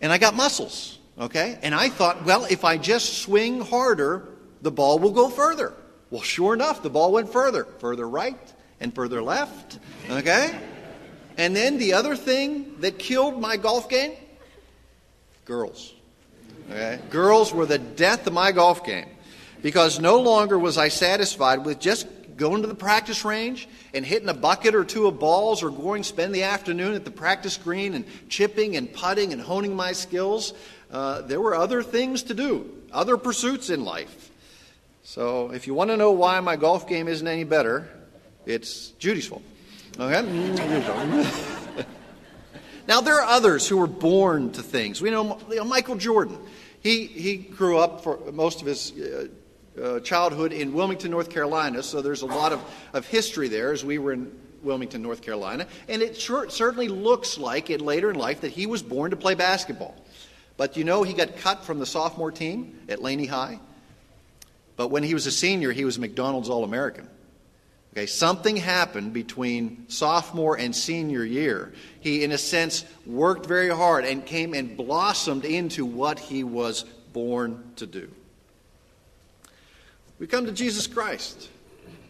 And 0.01 0.13
I 0.13 0.19
got 0.19 0.35
muscles, 0.35 0.99
okay? 1.19 1.59
And 1.63 1.75
I 1.75 1.89
thought, 1.89 2.25
well, 2.25 2.45
if 2.45 2.65
I 2.65 2.77
just 2.77 3.19
swing 3.19 3.61
harder, 3.61 4.29
the 4.63 4.71
ball 4.71 4.99
will 4.99 5.13
go 5.13 5.29
further. 5.29 5.75
Well, 6.11 6.23
sure 6.23 6.55
enough, 6.55 6.83
the 6.83 6.91
ball 6.91 7.13
went 7.13 7.33
further, 7.33 7.65
further 7.79 8.09
right 8.09 8.39
and 8.81 8.95
further 8.95 9.23
left. 9.23 9.79
Okay? 10.11 10.59
And 11.37 11.55
then 11.55 11.79
the 11.79 11.93
other 11.93 12.17
thing 12.17 12.81
that 12.81 12.99
killed 12.99 13.41
my 13.41 13.57
golf 13.57 13.89
game 13.89 14.13
girls. 15.45 15.95
Okay? 16.71 17.01
Girls 17.11 17.53
were 17.53 17.67
the 17.67 17.79
death 17.79 18.27
of 18.27 18.33
my 18.33 18.53
golf 18.53 18.85
game 18.85 19.09
because 19.63 20.01
no 20.01 20.21
longer 20.21 20.59
was 20.59 20.79
I 20.79 20.89
satisfied 20.89 21.65
with 21.65 21.79
just 21.79 22.07
going 22.37 22.63
to 22.63 22.69
the 22.69 22.75
practice 22.75 23.25
range 23.25 23.69
and 23.93 24.05
hitting 24.05 24.29
a 24.29 24.35
bucket 24.35 24.75
or 24.75 24.85
two 24.85 25.07
of 25.07 25.19
balls 25.19 25.63
or 25.63 25.71
going 25.71 26.03
spend 26.03 26.35
the 26.35 26.43
afternoon 26.43 26.95
at 26.95 27.05
the 27.05 27.11
practice 27.11 27.57
green 27.57 27.95
and 27.95 28.05
chipping 28.29 28.77
and 28.77 28.93
putting 28.93 29.33
and 29.33 29.43
honing 29.43 29.77
my 29.77 29.93
skills. 29.93 30.55
Uh, 30.91 31.21
there 31.23 31.41
were 31.41 31.55
other 31.55 31.83
things 31.83 32.23
to 32.25 32.35
do, 32.35 32.71
other 32.93 33.17
pursuits 33.17 33.71
in 33.71 33.85
life. 33.85 34.30
So 35.03 35.51
if 35.53 35.67
you 35.67 35.75
want 35.75 35.91
to 35.91 35.97
know 35.97 36.13
why 36.13 36.41
my 36.41 36.57
golf 36.57 36.89
game 36.89 37.09
isn't 37.09 37.27
any 37.27 37.45
better, 37.45 37.89
it's 38.47 38.89
Judy's 38.99 39.27
fault. 39.27 39.43
Okay? 39.99 40.23
now, 42.89 43.01
there 43.01 43.17
are 43.21 43.27
others 43.27 43.67
who 43.69 43.77
were 43.79 43.87
born 43.87 44.53
to 44.53 44.63
things. 44.63 45.03
We 45.03 45.11
know, 45.11 45.39
you 45.49 45.57
know 45.57 45.65
Michael 45.65 45.97
Jordan. 45.97 46.39
He, 46.81 47.07
he 47.07 47.37
grew 47.37 47.79
up 47.79 48.03
for 48.03 48.19
most 48.33 48.61
of 48.61 48.67
his 48.67 48.93
uh, 48.93 49.29
uh, 49.81 50.01
childhood 50.01 50.53
in 50.53 50.73
Wilmington, 50.73 51.11
North 51.11 51.31
Carolina, 51.31 51.83
so 51.83 52.01
there's 52.01 52.23
a 52.23 52.27
lot 52.27 52.53
of, 52.53 52.61
of 52.93 53.07
history 53.07 53.49
there 53.49 53.73
as 53.73 53.85
we 53.85 53.99
were 53.99 54.13
in 54.13 54.33
Wilmington, 54.63 55.03
North 55.03 55.23
Carolina. 55.23 55.67
And 55.89 56.03
it 56.03 56.19
sure, 56.19 56.49
certainly 56.49 56.89
looks 56.89 57.39
like 57.39 57.71
it 57.71 57.81
later 57.81 58.11
in 58.11 58.17
life 58.17 58.43
that 58.43 58.53
he 58.53 58.67
was 58.67 58.83
born 58.83 59.11
to 59.11 59.17
play 59.17 59.35
basketball. 59.35 59.95
But 60.57 60.77
you 60.77 60.85
know, 60.85 61.03
he 61.03 61.15
got 61.15 61.37
cut 61.37 61.65
from 61.65 61.79
the 61.79 61.87
sophomore 61.87 62.31
team 62.31 62.81
at 62.89 63.03
Laney 63.03 63.27
High. 63.27 63.61
But 64.81 64.91
when 64.91 65.03
he 65.03 65.13
was 65.13 65.27
a 65.27 65.31
senior, 65.31 65.73
he 65.73 65.85
was 65.85 65.99
McDonald's 65.99 66.49
All 66.49 66.65
American. 66.65 67.07
Okay, 67.93 68.07
something 68.07 68.57
happened 68.57 69.13
between 69.13 69.85
sophomore 69.91 70.57
and 70.57 70.75
senior 70.75 71.23
year. 71.23 71.75
He, 72.01 72.25
in 72.25 72.33
a 72.33 72.39
sense, 72.39 72.87
worked 73.05 73.45
very 73.45 73.69
hard 73.69 74.07
and 74.07 74.25
came 74.25 74.55
and 74.55 74.79
blossomed 74.79 75.45
into 75.45 75.85
what 75.85 76.19
he 76.19 76.45
was 76.45 76.85
born 77.13 77.63
to 77.77 77.87
do. 77.87 78.11
We 80.19 80.27
come 80.27 80.47
to 80.47 80.53
Jesus 80.53 80.87
Christ. 80.87 81.51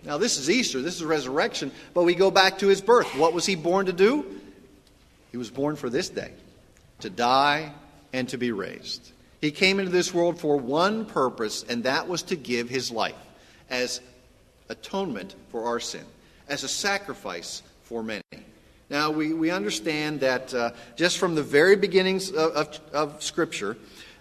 Now, 0.05 0.19
this 0.19 0.39
is 0.39 0.49
Easter, 0.49 0.81
this 0.81 0.95
is 0.95 1.03
resurrection, 1.03 1.73
but 1.93 2.05
we 2.05 2.15
go 2.15 2.31
back 2.31 2.61
to 2.61 2.69
his 2.69 2.81
birth. 2.81 3.09
What 3.17 3.33
was 3.33 3.47
he 3.47 3.57
born 3.57 3.87
to 3.87 3.93
do? 3.93 4.25
He 5.33 5.39
was 5.39 5.51
born 5.51 5.75
for 5.75 5.91
this 5.91 6.09
day 6.09 6.31
to 7.01 7.11
die 7.11 7.73
and 8.13 8.29
to 8.29 8.39
be 8.39 8.53
raised. 8.53 9.11
He 9.41 9.51
came 9.51 9.79
into 9.79 9.91
this 9.91 10.13
world 10.13 10.39
for 10.39 10.57
one 10.57 11.07
purpose, 11.07 11.65
and 11.69 11.85
that 11.85 12.09
was 12.09 12.23
to 12.25 12.37
give 12.37 12.69
his 12.69 12.91
life 12.91 13.15
as 13.71 14.01
atonement 14.69 15.35
for 15.51 15.65
our 15.65 15.81
sin, 15.81 16.05
as 16.49 16.63
a 16.63 16.69
sacrifice 16.69 17.63
for 17.85 18.03
many. 18.03 18.23
Now, 18.91 19.11
we, 19.11 19.33
we 19.33 19.51
understand 19.51 20.21
that 20.21 20.53
uh, 20.53 20.73
just 20.97 21.19
from 21.19 21.37
the 21.37 21.43
very 21.43 21.77
beginnings 21.77 22.31
of, 22.31 22.53
of, 22.53 22.81
of 22.93 23.23
Scripture, 23.23 23.77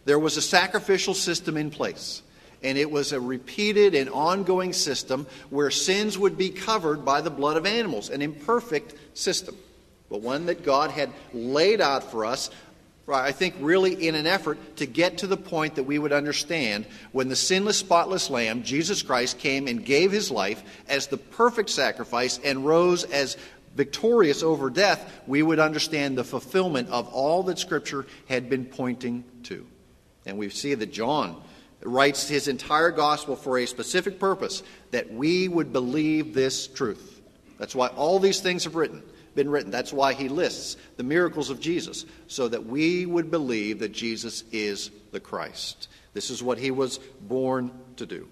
there 0.05 0.19
was 0.19 0.37
a 0.37 0.41
sacrificial 0.41 1.13
system 1.13 1.57
in 1.57 1.71
place. 1.71 2.21
And 2.61 2.77
it 2.77 2.89
was 2.89 3.13
a 3.13 3.19
repeated 3.19 3.95
and 3.95 4.09
ongoing 4.09 4.73
system 4.73 5.27
where 5.49 5.71
sins 5.71 6.17
would 6.17 6.37
be 6.37 6.49
covered 6.49 7.05
by 7.05 7.21
the 7.21 7.29
blood 7.29 7.57
of 7.57 7.65
animals, 7.65 8.09
an 8.09 8.21
imperfect 8.21 8.95
system, 9.17 9.55
but 10.09 10.21
one 10.21 10.45
that 10.47 10.63
God 10.63 10.91
had 10.91 11.09
laid 11.33 11.79
out 11.79 12.03
for 12.11 12.25
us 12.25 12.49
I 13.13 13.31
think 13.31 13.55
really 13.59 14.07
in 14.07 14.15
an 14.15 14.27
effort 14.27 14.77
to 14.77 14.85
get 14.85 15.19
to 15.19 15.27
the 15.27 15.37
point 15.37 15.75
that 15.75 15.83
we 15.83 15.99
would 15.99 16.13
understand 16.13 16.85
when 17.11 17.29
the 17.29 17.35
sinless, 17.35 17.77
spotless 17.77 18.29
Lamb, 18.29 18.63
Jesus 18.63 19.01
Christ, 19.01 19.39
came 19.39 19.67
and 19.67 19.83
gave 19.83 20.11
his 20.11 20.31
life 20.31 20.63
as 20.87 21.07
the 21.07 21.17
perfect 21.17 21.69
sacrifice 21.69 22.39
and 22.43 22.65
rose 22.65 23.03
as 23.03 23.37
victorious 23.75 24.43
over 24.43 24.69
death, 24.69 25.21
we 25.27 25.41
would 25.41 25.59
understand 25.59 26.17
the 26.17 26.23
fulfillment 26.23 26.89
of 26.89 27.07
all 27.09 27.43
that 27.43 27.59
Scripture 27.59 28.05
had 28.27 28.49
been 28.49 28.65
pointing 28.65 29.23
to. 29.43 29.65
And 30.25 30.37
we 30.37 30.49
see 30.49 30.73
that 30.73 30.91
John 30.91 31.41
writes 31.81 32.27
his 32.27 32.47
entire 32.47 32.91
gospel 32.91 33.35
for 33.35 33.57
a 33.57 33.65
specific 33.65 34.19
purpose 34.19 34.63
that 34.91 35.13
we 35.13 35.47
would 35.47 35.71
believe 35.71 36.33
this 36.33 36.67
truth. 36.67 37.21
That's 37.57 37.75
why 37.75 37.87
all 37.87 38.19
these 38.19 38.41
things 38.41 38.65
have 38.65 38.75
written 38.75 39.03
been 39.39 39.49
written. 39.49 39.71
That's 39.71 39.93
why 39.93 40.11
he 40.11 40.27
lists 40.27 40.75
the 40.97 41.03
miracles 41.03 41.49
of 41.49 41.61
Jesus, 41.61 42.05
so 42.27 42.49
that 42.49 42.65
we 42.65 43.05
would 43.05 43.31
believe 43.31 43.79
that 43.79 43.93
Jesus 43.93 44.43
is 44.51 44.91
the 45.13 45.21
Christ. 45.21 45.87
This 46.13 46.29
is 46.29 46.43
what 46.43 46.57
he 46.57 46.71
was 46.71 46.97
born 47.21 47.71
to 47.95 48.05
do. 48.05 48.27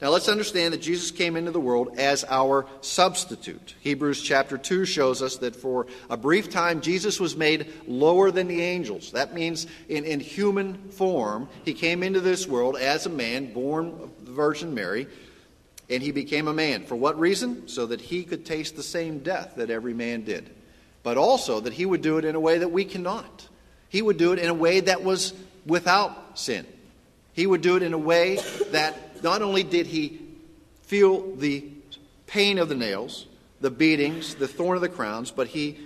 Now 0.00 0.10
let's 0.10 0.28
understand 0.28 0.72
that 0.72 0.82
Jesus 0.82 1.10
came 1.10 1.36
into 1.36 1.50
the 1.50 1.58
world 1.58 1.96
as 1.98 2.24
our 2.28 2.64
substitute. 2.80 3.74
Hebrews 3.80 4.22
chapter 4.22 4.56
2 4.56 4.84
shows 4.84 5.20
us 5.20 5.38
that 5.38 5.56
for 5.56 5.88
a 6.08 6.16
brief 6.16 6.48
time 6.48 6.80
Jesus 6.80 7.18
was 7.18 7.36
made 7.36 7.72
lower 7.88 8.30
than 8.30 8.46
the 8.46 8.62
angels. 8.62 9.10
That 9.10 9.34
means 9.34 9.66
in, 9.88 10.04
in 10.04 10.20
human 10.20 10.90
form, 10.90 11.48
he 11.64 11.74
came 11.74 12.04
into 12.04 12.20
this 12.20 12.46
world 12.46 12.76
as 12.76 13.06
a 13.06 13.10
man, 13.10 13.52
born 13.52 13.88
of 14.00 14.24
the 14.24 14.32
Virgin 14.32 14.74
Mary, 14.74 15.08
and 15.90 16.02
he 16.02 16.12
became 16.12 16.48
a 16.48 16.54
man. 16.54 16.84
For 16.84 16.96
what 16.96 17.18
reason? 17.18 17.68
So 17.68 17.86
that 17.86 18.00
he 18.00 18.24
could 18.24 18.44
taste 18.44 18.76
the 18.76 18.82
same 18.82 19.18
death 19.18 19.54
that 19.56 19.70
every 19.70 19.94
man 19.94 20.24
did, 20.24 20.50
but 21.02 21.16
also 21.16 21.60
that 21.60 21.72
he 21.72 21.86
would 21.86 22.02
do 22.02 22.18
it 22.18 22.24
in 22.24 22.34
a 22.34 22.40
way 22.40 22.58
that 22.58 22.70
we 22.70 22.84
cannot. 22.84 23.48
He 23.88 24.02
would 24.02 24.16
do 24.16 24.32
it 24.32 24.38
in 24.38 24.48
a 24.48 24.54
way 24.54 24.80
that 24.80 25.02
was 25.02 25.34
without 25.66 26.38
sin. 26.38 26.66
He 27.34 27.46
would 27.46 27.60
do 27.60 27.76
it 27.76 27.82
in 27.82 27.92
a 27.92 27.98
way 27.98 28.38
that 28.70 29.22
not 29.22 29.42
only 29.42 29.62
did 29.62 29.86
he 29.86 30.20
feel 30.82 31.34
the 31.36 31.64
pain 32.26 32.58
of 32.58 32.68
the 32.68 32.74
nails, 32.74 33.26
the 33.60 33.70
beatings, 33.70 34.34
the 34.34 34.48
thorn 34.48 34.76
of 34.76 34.82
the 34.82 34.88
crowns, 34.88 35.30
but 35.30 35.46
he 35.46 35.78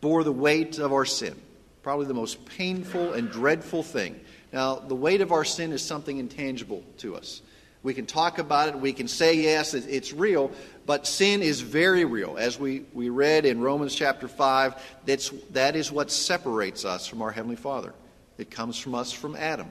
bore 0.00 0.24
the 0.24 0.32
weight 0.32 0.78
of 0.78 0.92
our 0.92 1.04
sin. 1.04 1.34
Probably 1.82 2.06
the 2.06 2.14
most 2.14 2.44
painful 2.44 3.12
and 3.12 3.30
dreadful 3.30 3.82
thing. 3.82 4.20
Now, 4.52 4.76
the 4.76 4.94
weight 4.94 5.20
of 5.20 5.32
our 5.32 5.44
sin 5.44 5.72
is 5.72 5.82
something 5.82 6.18
intangible 6.18 6.82
to 6.98 7.16
us. 7.16 7.42
We 7.84 7.92
can 7.92 8.06
talk 8.06 8.38
about 8.38 8.70
it, 8.70 8.74
we 8.76 8.94
can 8.94 9.06
say, 9.06 9.34
yes, 9.34 9.74
it's 9.74 10.12
real, 10.14 10.50
but 10.86 11.06
sin 11.06 11.42
is 11.42 11.60
very 11.60 12.06
real. 12.06 12.36
As 12.38 12.58
we, 12.58 12.86
we 12.94 13.10
read 13.10 13.44
in 13.44 13.60
Romans 13.60 13.94
chapter 13.94 14.26
5, 14.26 14.82
that's, 15.04 15.28
that 15.50 15.76
is 15.76 15.92
what 15.92 16.10
separates 16.10 16.86
us 16.86 17.06
from 17.06 17.20
our 17.20 17.30
Heavenly 17.30 17.56
Father. 17.56 17.92
It 18.38 18.50
comes 18.50 18.78
from 18.78 18.94
us 18.94 19.12
from 19.12 19.36
Adam, 19.36 19.70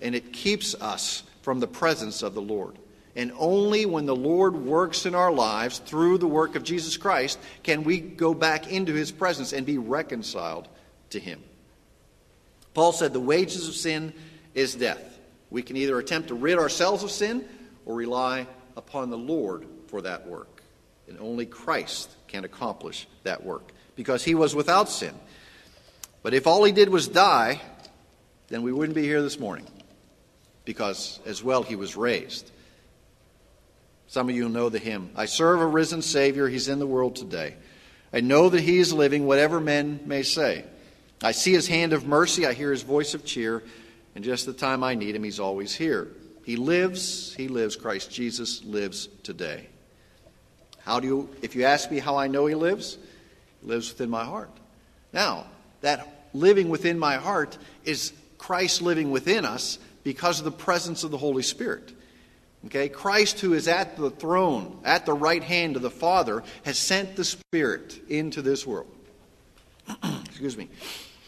and 0.00 0.14
it 0.14 0.32
keeps 0.32 0.74
us 0.74 1.22
from 1.42 1.60
the 1.60 1.68
presence 1.68 2.22
of 2.22 2.32
the 2.32 2.40
Lord. 2.40 2.76
And 3.14 3.30
only 3.38 3.84
when 3.84 4.06
the 4.06 4.16
Lord 4.16 4.56
works 4.56 5.04
in 5.04 5.14
our 5.14 5.32
lives 5.32 5.80
through 5.80 6.16
the 6.18 6.26
work 6.26 6.56
of 6.56 6.62
Jesus 6.62 6.96
Christ 6.96 7.38
can 7.62 7.84
we 7.84 8.00
go 8.00 8.32
back 8.32 8.72
into 8.72 8.94
his 8.94 9.12
presence 9.12 9.52
and 9.52 9.66
be 9.66 9.76
reconciled 9.76 10.66
to 11.10 11.20
him. 11.20 11.42
Paul 12.72 12.92
said 12.92 13.12
the 13.12 13.20
wages 13.20 13.68
of 13.68 13.74
sin 13.74 14.14
is 14.54 14.74
death. 14.76 15.09
We 15.50 15.62
can 15.62 15.76
either 15.76 15.98
attempt 15.98 16.28
to 16.28 16.34
rid 16.34 16.58
ourselves 16.58 17.02
of 17.02 17.10
sin 17.10 17.44
or 17.84 17.94
rely 17.94 18.46
upon 18.76 19.10
the 19.10 19.18
Lord 19.18 19.66
for 19.88 20.02
that 20.02 20.26
work. 20.26 20.62
And 21.08 21.18
only 21.18 21.44
Christ 21.44 22.10
can 22.28 22.44
accomplish 22.44 23.08
that 23.24 23.44
work 23.44 23.72
because 23.96 24.24
he 24.24 24.34
was 24.34 24.54
without 24.54 24.88
sin. 24.88 25.14
But 26.22 26.34
if 26.34 26.46
all 26.46 26.62
he 26.64 26.72
did 26.72 26.88
was 26.88 27.08
die, 27.08 27.60
then 28.48 28.62
we 28.62 28.72
wouldn't 28.72 28.94
be 28.94 29.02
here 29.02 29.22
this 29.22 29.38
morning 29.38 29.66
because 30.64 31.18
as 31.26 31.42
well 31.42 31.62
he 31.62 31.76
was 31.76 31.96
raised. 31.96 32.50
Some 34.06 34.28
of 34.28 34.34
you 34.34 34.48
know 34.48 34.68
the 34.68 34.78
hymn 34.78 35.10
I 35.16 35.26
serve 35.26 35.60
a 35.60 35.66
risen 35.66 36.02
Savior, 36.02 36.48
he's 36.48 36.68
in 36.68 36.78
the 36.78 36.86
world 36.86 37.16
today. 37.16 37.56
I 38.12 38.20
know 38.20 38.48
that 38.48 38.60
he 38.60 38.78
is 38.78 38.92
living, 38.92 39.26
whatever 39.26 39.60
men 39.60 40.00
may 40.04 40.22
say. 40.22 40.64
I 41.22 41.32
see 41.32 41.52
his 41.52 41.68
hand 41.68 41.92
of 41.92 42.06
mercy, 42.06 42.46
I 42.46 42.54
hear 42.54 42.72
his 42.72 42.82
voice 42.82 43.14
of 43.14 43.24
cheer, 43.24 43.62
and 44.20 44.24
just 44.26 44.44
the 44.44 44.52
time 44.52 44.84
I 44.84 44.94
need 44.94 45.16
him, 45.16 45.24
he's 45.24 45.40
always 45.40 45.74
here. 45.74 46.08
He 46.44 46.56
lives, 46.56 47.32
he 47.32 47.48
lives, 47.48 47.74
Christ 47.74 48.10
Jesus 48.10 48.62
lives 48.66 49.08
today. 49.22 49.66
How 50.80 51.00
do 51.00 51.06
you, 51.06 51.30
if 51.40 51.56
you 51.56 51.64
ask 51.64 51.90
me 51.90 52.00
how 52.00 52.18
I 52.18 52.26
know 52.26 52.44
he 52.44 52.54
lives, 52.54 52.98
he 53.62 53.66
lives 53.66 53.90
within 53.90 54.10
my 54.10 54.26
heart. 54.26 54.50
Now, 55.14 55.46
that 55.80 56.26
living 56.34 56.68
within 56.68 56.98
my 56.98 57.14
heart 57.14 57.56
is 57.86 58.12
Christ 58.36 58.82
living 58.82 59.10
within 59.10 59.46
us 59.46 59.78
because 60.04 60.38
of 60.38 60.44
the 60.44 60.50
presence 60.50 61.02
of 61.02 61.10
the 61.10 61.16
Holy 61.16 61.42
Spirit. 61.42 61.90
Okay, 62.66 62.90
Christ, 62.90 63.40
who 63.40 63.54
is 63.54 63.68
at 63.68 63.96
the 63.96 64.10
throne, 64.10 64.80
at 64.84 65.06
the 65.06 65.14
right 65.14 65.42
hand 65.42 65.76
of 65.76 65.82
the 65.82 65.90
Father, 65.90 66.44
has 66.66 66.76
sent 66.76 67.16
the 67.16 67.24
Spirit 67.24 67.98
into 68.10 68.42
this 68.42 68.66
world. 68.66 68.94
Excuse 70.26 70.58
me. 70.58 70.68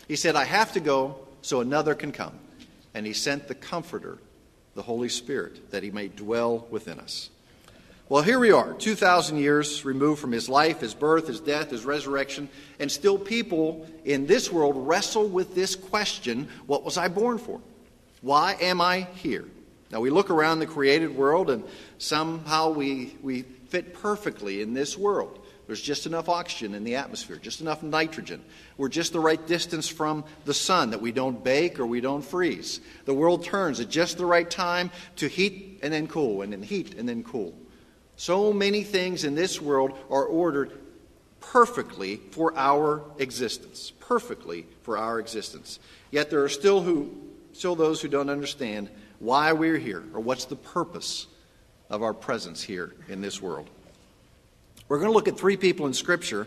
He 0.09 0.17
said, 0.17 0.37
I 0.37 0.45
have 0.45 0.75
to 0.75 0.81
go 0.81 1.17
so 1.41 1.63
another 1.63 1.95
can 1.95 2.13
come. 2.13 2.39
And 2.95 3.07
he 3.07 3.13
sent 3.13 3.49
the 3.49 3.55
Comforter, 3.55 4.19
the 4.75 4.83
Holy 4.83 5.09
Spirit, 5.09 5.71
that 5.71 5.83
he 5.83 5.91
may 5.91 6.09
dwell 6.09 6.67
within 6.71 7.01
us. 7.01 7.31
Well, 8.09 8.23
here 8.23 8.39
we 8.39 8.53
are, 8.53 8.75
2,000 8.75 9.39
years 9.39 9.87
removed 9.87 10.21
from 10.21 10.33
his 10.33 10.49
life, 10.49 10.81
his 10.81 10.93
birth, 10.93 11.29
his 11.29 11.41
death, 11.41 11.71
his 11.71 11.87
resurrection, 11.87 12.51
and 12.79 12.93
still 12.93 13.17
people 13.17 13.89
in 14.05 14.27
this 14.27 14.53
world 14.53 14.75
wrestle 14.77 15.29
with 15.29 15.55
this 15.55 15.75
question 15.75 16.49
what 16.67 16.85
was 16.85 16.99
I 16.99 17.09
born 17.09 17.39
for? 17.39 17.61
Why 18.21 18.57
am 18.61 18.81
I 18.83 19.07
here? 19.15 19.47
Now, 19.91 20.01
we 20.01 20.11
look 20.11 20.31
around 20.31 20.59
the 20.59 20.67
created 20.67 21.15
world 21.15 21.49
and 21.49 21.65
somehow 21.99 22.71
we, 22.71 23.17
we 23.23 23.43
fit 23.43 23.95
perfectly 23.95 24.61
in 24.61 24.75
this 24.75 24.97
world. 24.99 25.42
There's 25.73 25.81
just 25.81 26.05
enough 26.05 26.29
oxygen 26.29 26.75
in 26.75 26.85
the 26.85 26.97
atmosphere, 26.97 27.37
just 27.37 27.63
enough 27.63 27.83
nitrogen. 27.83 28.45
We're 28.77 28.91
just 28.91 29.15
the 29.15 29.21
right 29.21 29.47
distance 29.47 29.89
from 29.89 30.27
the 30.45 30.53
sun 30.53 30.91
that 30.91 31.01
we 31.01 31.13
don't 31.13 31.43
bake 31.43 31.81
or 31.81 31.87
we 31.87 32.03
don't 32.03 32.21
freeze. 32.21 32.83
The 33.07 33.15
world 33.15 33.43
turns 33.43 33.81
at 33.81 33.89
just 33.89 34.19
the 34.19 34.27
right 34.27 34.51
time 34.51 34.91
to 35.17 35.29
heat 35.29 35.81
and 35.83 35.91
then 35.91 36.09
cool, 36.09 36.43
and 36.43 36.53
then 36.53 36.63
heat 36.63 36.93
and 36.99 37.09
then 37.09 37.25
cool. 37.25 37.55
So 38.17 38.53
many 38.53 38.83
things 38.83 39.25
in 39.25 39.35
this 39.35 39.63
world 39.63 39.97
are 40.11 40.27
ordered 40.27 40.79
perfectly 41.41 42.17
for 42.33 42.53
our 42.55 43.03
existence. 43.17 43.95
Perfectly 43.99 44.67
for 44.83 44.99
our 44.99 45.19
existence. 45.19 45.79
Yet 46.11 46.29
there 46.29 46.45
are 46.45 46.51
still 46.51 46.83
who 46.83 47.17
still 47.55 47.77
those 47.77 48.03
who 48.03 48.09
don't 48.09 48.29
understand 48.29 48.91
why 49.21 49.55
we're 49.55 49.79
here 49.79 50.05
or 50.13 50.21
what's 50.21 50.45
the 50.45 50.55
purpose 50.55 51.29
of 51.89 52.03
our 52.03 52.13
presence 52.13 52.63
here 52.63 52.93
in 53.09 53.23
this 53.23 53.41
world. 53.41 53.71
We're 54.93 54.99
going 54.99 55.09
to 55.09 55.15
look 55.15 55.27
at 55.27 55.39
three 55.39 55.57
people 55.57 55.87
in 55.87 55.95
Scripture 55.95 56.47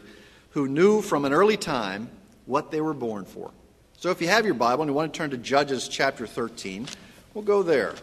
who 0.51 0.67
knew 0.67 1.01
from 1.01 1.25
an 1.25 1.33
early 1.33 1.57
time 1.57 2.11
what 2.45 2.69
they 2.69 2.79
were 2.79 2.93
born 2.93 3.25
for. 3.25 3.49
So 3.97 4.11
if 4.11 4.21
you 4.21 4.27
have 4.27 4.45
your 4.45 4.53
Bible 4.53 4.83
and 4.83 4.89
you 4.91 4.93
want 4.93 5.11
to 5.11 5.17
turn 5.17 5.31
to 5.31 5.37
Judges 5.37 5.87
chapter 5.87 6.27
13, 6.27 6.87
we'll 7.33 7.43
go 7.43 7.63
there. 7.63 7.95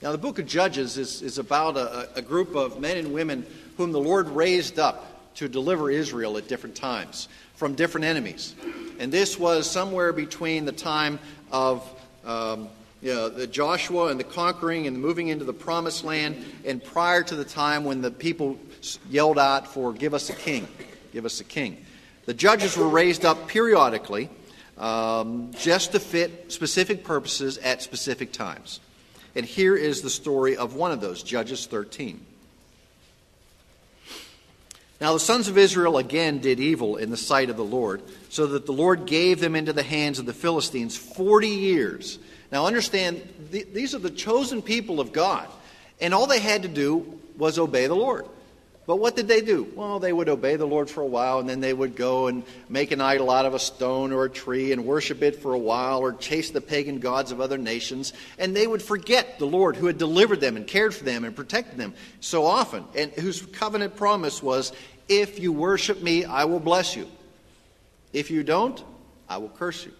Now, 0.00 0.12
the 0.12 0.16
book 0.16 0.38
of 0.38 0.46
Judges 0.46 0.96
is, 0.96 1.20
is 1.20 1.36
about 1.36 1.76
a, 1.76 2.08
a 2.14 2.22
group 2.22 2.56
of 2.56 2.80
men 2.80 2.96
and 2.96 3.12
women 3.12 3.44
whom 3.76 3.92
the 3.92 4.00
Lord 4.00 4.26
raised 4.30 4.78
up 4.78 5.17
to 5.36 5.48
deliver 5.48 5.90
Israel 5.90 6.36
at 6.36 6.48
different 6.48 6.76
times 6.76 7.28
from 7.54 7.74
different 7.74 8.04
enemies. 8.04 8.54
And 8.98 9.12
this 9.12 9.38
was 9.38 9.70
somewhere 9.70 10.12
between 10.12 10.64
the 10.64 10.72
time 10.72 11.18
of 11.50 11.88
um, 12.24 12.68
you 13.00 13.14
know, 13.14 13.28
the 13.28 13.46
Joshua 13.46 14.08
and 14.08 14.18
the 14.18 14.24
conquering 14.24 14.86
and 14.86 15.00
moving 15.00 15.28
into 15.28 15.44
the 15.44 15.52
promised 15.52 16.04
land, 16.04 16.36
and 16.64 16.82
prior 16.82 17.22
to 17.22 17.36
the 17.36 17.44
time 17.44 17.84
when 17.84 18.02
the 18.02 18.10
people 18.10 18.58
yelled 19.08 19.38
out 19.38 19.72
for, 19.72 19.92
Give 19.92 20.14
us 20.14 20.30
a 20.30 20.34
king, 20.34 20.66
give 21.12 21.24
us 21.24 21.40
a 21.40 21.44
king. 21.44 21.84
The 22.26 22.34
judges 22.34 22.76
were 22.76 22.88
raised 22.88 23.24
up 23.24 23.48
periodically 23.48 24.28
um, 24.76 25.50
just 25.58 25.92
to 25.92 26.00
fit 26.00 26.52
specific 26.52 27.04
purposes 27.04 27.58
at 27.58 27.82
specific 27.82 28.32
times. 28.32 28.80
And 29.34 29.46
here 29.46 29.76
is 29.76 30.02
the 30.02 30.10
story 30.10 30.56
of 30.56 30.74
one 30.74 30.90
of 30.90 31.00
those, 31.00 31.22
Judges 31.22 31.66
13. 31.66 32.20
Now 35.00 35.12
the 35.12 35.20
sons 35.20 35.46
of 35.46 35.56
Israel 35.56 35.98
again 35.98 36.38
did 36.38 36.58
evil 36.58 36.96
in 36.96 37.10
the 37.10 37.16
sight 37.16 37.50
of 37.50 37.56
the 37.56 37.64
Lord, 37.64 38.02
so 38.30 38.46
that 38.48 38.66
the 38.66 38.72
Lord 38.72 39.06
gave 39.06 39.38
them 39.38 39.54
into 39.54 39.72
the 39.72 39.82
hands 39.82 40.18
of 40.18 40.26
the 40.26 40.32
Philistines 40.32 40.96
40 40.96 41.48
years. 41.48 42.18
Now 42.50 42.66
understand, 42.66 43.22
th- 43.52 43.68
these 43.72 43.94
are 43.94 44.00
the 44.00 44.10
chosen 44.10 44.60
people 44.60 44.98
of 44.98 45.12
God, 45.12 45.48
and 46.00 46.12
all 46.12 46.26
they 46.26 46.40
had 46.40 46.62
to 46.62 46.68
do 46.68 47.20
was 47.36 47.58
obey 47.58 47.86
the 47.86 47.94
Lord. 47.94 48.26
But 48.88 49.00
what 49.00 49.16
did 49.16 49.28
they 49.28 49.42
do? 49.42 49.68
Well, 49.74 49.98
they 49.98 50.14
would 50.14 50.30
obey 50.30 50.56
the 50.56 50.64
Lord 50.64 50.88
for 50.88 51.02
a 51.02 51.06
while, 51.06 51.40
and 51.40 51.48
then 51.48 51.60
they 51.60 51.74
would 51.74 51.94
go 51.94 52.28
and 52.28 52.42
make 52.70 52.90
an 52.90 53.02
idol 53.02 53.30
out 53.30 53.44
of 53.44 53.52
a 53.52 53.58
stone 53.58 54.12
or 54.12 54.24
a 54.24 54.30
tree 54.30 54.72
and 54.72 54.86
worship 54.86 55.22
it 55.22 55.42
for 55.42 55.52
a 55.52 55.58
while, 55.58 55.98
or 55.98 56.14
chase 56.14 56.52
the 56.52 56.62
pagan 56.62 56.98
gods 56.98 57.30
of 57.30 57.38
other 57.38 57.58
nations. 57.58 58.14
And 58.38 58.56
they 58.56 58.66
would 58.66 58.80
forget 58.80 59.38
the 59.38 59.44
Lord 59.44 59.76
who 59.76 59.88
had 59.88 59.98
delivered 59.98 60.40
them 60.40 60.56
and 60.56 60.66
cared 60.66 60.94
for 60.94 61.04
them 61.04 61.24
and 61.26 61.36
protected 61.36 61.76
them 61.76 61.92
so 62.20 62.46
often, 62.46 62.82
and 62.96 63.12
whose 63.12 63.42
covenant 63.42 63.94
promise 63.94 64.42
was, 64.42 64.72
If 65.06 65.38
you 65.38 65.52
worship 65.52 66.02
me, 66.02 66.24
I 66.24 66.46
will 66.46 66.58
bless 66.58 66.96
you. 66.96 67.08
If 68.14 68.30
you 68.30 68.42
don't, 68.42 68.82
I 69.28 69.36
will 69.36 69.50
curse 69.50 69.84
you. 69.84 69.92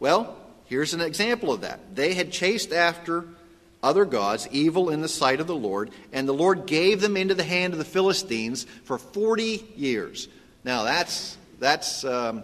Well, 0.00 0.36
here's 0.64 0.94
an 0.94 1.00
example 1.00 1.52
of 1.52 1.60
that. 1.60 1.94
They 1.94 2.14
had 2.14 2.32
chased 2.32 2.72
after 2.72 3.24
other 3.84 4.04
gods, 4.04 4.48
evil 4.50 4.88
in 4.90 5.02
the 5.02 5.08
sight 5.08 5.40
of 5.40 5.46
the 5.46 5.54
Lord, 5.54 5.90
and 6.12 6.26
the 6.26 6.32
Lord 6.32 6.66
gave 6.66 7.00
them 7.00 7.16
into 7.16 7.34
the 7.34 7.44
hand 7.44 7.74
of 7.74 7.78
the 7.78 7.84
Philistines 7.84 8.66
for 8.84 8.98
40 8.98 9.64
years. 9.76 10.28
Now, 10.64 10.84
that's, 10.84 11.36
that's 11.60 12.04
um, 12.04 12.42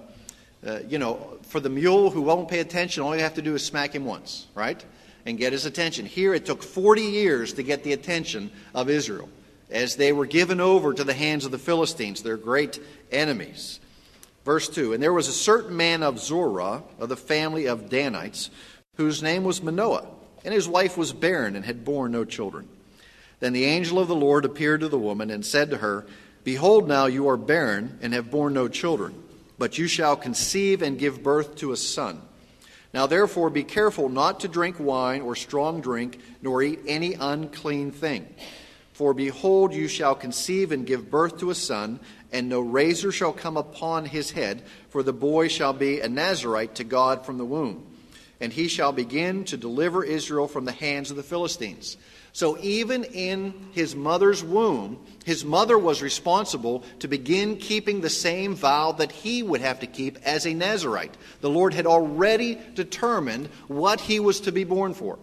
uh, 0.64 0.80
you 0.86 0.98
know, 0.98 1.38
for 1.44 1.58
the 1.58 1.70
mule 1.70 2.10
who 2.10 2.20
won't 2.20 2.48
pay 2.48 2.60
attention, 2.60 3.02
all 3.02 3.16
you 3.16 3.22
have 3.22 3.34
to 3.34 3.42
do 3.42 3.54
is 3.54 3.64
smack 3.64 3.94
him 3.94 4.04
once, 4.04 4.46
right? 4.54 4.84
And 5.24 5.38
get 5.38 5.52
his 5.52 5.64
attention. 5.64 6.04
Here, 6.04 6.34
it 6.34 6.44
took 6.44 6.62
40 6.62 7.02
years 7.02 7.54
to 7.54 7.62
get 7.62 7.82
the 7.84 7.94
attention 7.94 8.50
of 8.74 8.90
Israel 8.90 9.28
as 9.70 9.96
they 9.96 10.12
were 10.12 10.26
given 10.26 10.60
over 10.60 10.92
to 10.92 11.04
the 11.04 11.14
hands 11.14 11.44
of 11.44 11.50
the 11.50 11.58
Philistines, 11.58 12.22
their 12.22 12.36
great 12.36 12.78
enemies. 13.10 13.80
Verse 14.44 14.68
2 14.68 14.92
And 14.92 15.02
there 15.02 15.12
was 15.12 15.28
a 15.28 15.32
certain 15.32 15.76
man 15.76 16.02
of 16.02 16.18
Zorah, 16.18 16.82
of 16.98 17.08
the 17.08 17.16
family 17.16 17.66
of 17.66 17.88
Danites, 17.88 18.50
whose 18.96 19.22
name 19.22 19.44
was 19.44 19.62
Manoah, 19.62 20.06
and 20.44 20.54
his 20.54 20.68
wife 20.68 20.96
was 20.96 21.12
barren 21.12 21.56
and 21.56 21.64
had 21.64 21.84
borne 21.84 22.12
no 22.12 22.24
children. 22.24 22.68
Then 23.40 23.52
the 23.52 23.64
angel 23.64 23.98
of 23.98 24.08
the 24.08 24.14
Lord 24.14 24.44
appeared 24.44 24.80
to 24.80 24.88
the 24.88 24.98
woman 24.98 25.30
and 25.30 25.44
said 25.44 25.70
to 25.70 25.78
her, 25.78 26.06
Behold, 26.44 26.88
now 26.88 27.06
you 27.06 27.28
are 27.28 27.36
barren 27.36 27.98
and 28.02 28.12
have 28.12 28.30
borne 28.30 28.54
no 28.54 28.68
children, 28.68 29.22
but 29.58 29.78
you 29.78 29.86
shall 29.86 30.16
conceive 30.16 30.82
and 30.82 30.98
give 30.98 31.22
birth 31.22 31.56
to 31.56 31.72
a 31.72 31.76
son. 31.76 32.20
Now 32.92 33.06
therefore 33.06 33.50
be 33.50 33.64
careful 33.64 34.08
not 34.08 34.40
to 34.40 34.48
drink 34.48 34.76
wine 34.78 35.22
or 35.22 35.36
strong 35.36 35.80
drink, 35.80 36.18
nor 36.42 36.62
eat 36.62 36.80
any 36.86 37.14
unclean 37.14 37.92
thing. 37.92 38.26
For 38.92 39.14
behold, 39.14 39.72
you 39.72 39.88
shall 39.88 40.14
conceive 40.14 40.72
and 40.72 40.86
give 40.86 41.10
birth 41.10 41.38
to 41.40 41.50
a 41.50 41.54
son, 41.54 42.00
and 42.32 42.48
no 42.48 42.60
razor 42.60 43.12
shall 43.12 43.32
come 43.32 43.56
upon 43.56 44.06
his 44.06 44.32
head, 44.32 44.62
for 44.90 45.02
the 45.02 45.12
boy 45.12 45.48
shall 45.48 45.72
be 45.72 46.00
a 46.00 46.08
Nazarite 46.08 46.74
to 46.76 46.84
God 46.84 47.24
from 47.24 47.38
the 47.38 47.44
womb. 47.44 47.86
And 48.40 48.52
he 48.52 48.68
shall 48.68 48.92
begin 48.92 49.44
to 49.44 49.56
deliver 49.56 50.02
Israel 50.02 50.48
from 50.48 50.64
the 50.64 50.72
hands 50.72 51.10
of 51.10 51.16
the 51.16 51.22
Philistines. 51.22 51.96
So 52.32 52.56
even 52.60 53.04
in 53.04 53.68
his 53.72 53.96
mother's 53.96 54.42
womb, 54.42 55.04
his 55.24 55.44
mother 55.44 55.76
was 55.76 56.00
responsible 56.00 56.84
to 57.00 57.08
begin 57.08 57.56
keeping 57.56 58.00
the 58.00 58.08
same 58.10 58.54
vow 58.54 58.92
that 58.92 59.10
he 59.10 59.42
would 59.42 59.60
have 59.60 59.80
to 59.80 59.86
keep 59.86 60.16
as 60.24 60.46
a 60.46 60.54
Nazarite. 60.54 61.16
The 61.40 61.50
Lord 61.50 61.74
had 61.74 61.86
already 61.86 62.58
determined 62.74 63.48
what 63.66 64.00
he 64.00 64.20
was 64.20 64.40
to 64.42 64.52
be 64.52 64.64
born 64.64 64.94
for, 64.94 65.18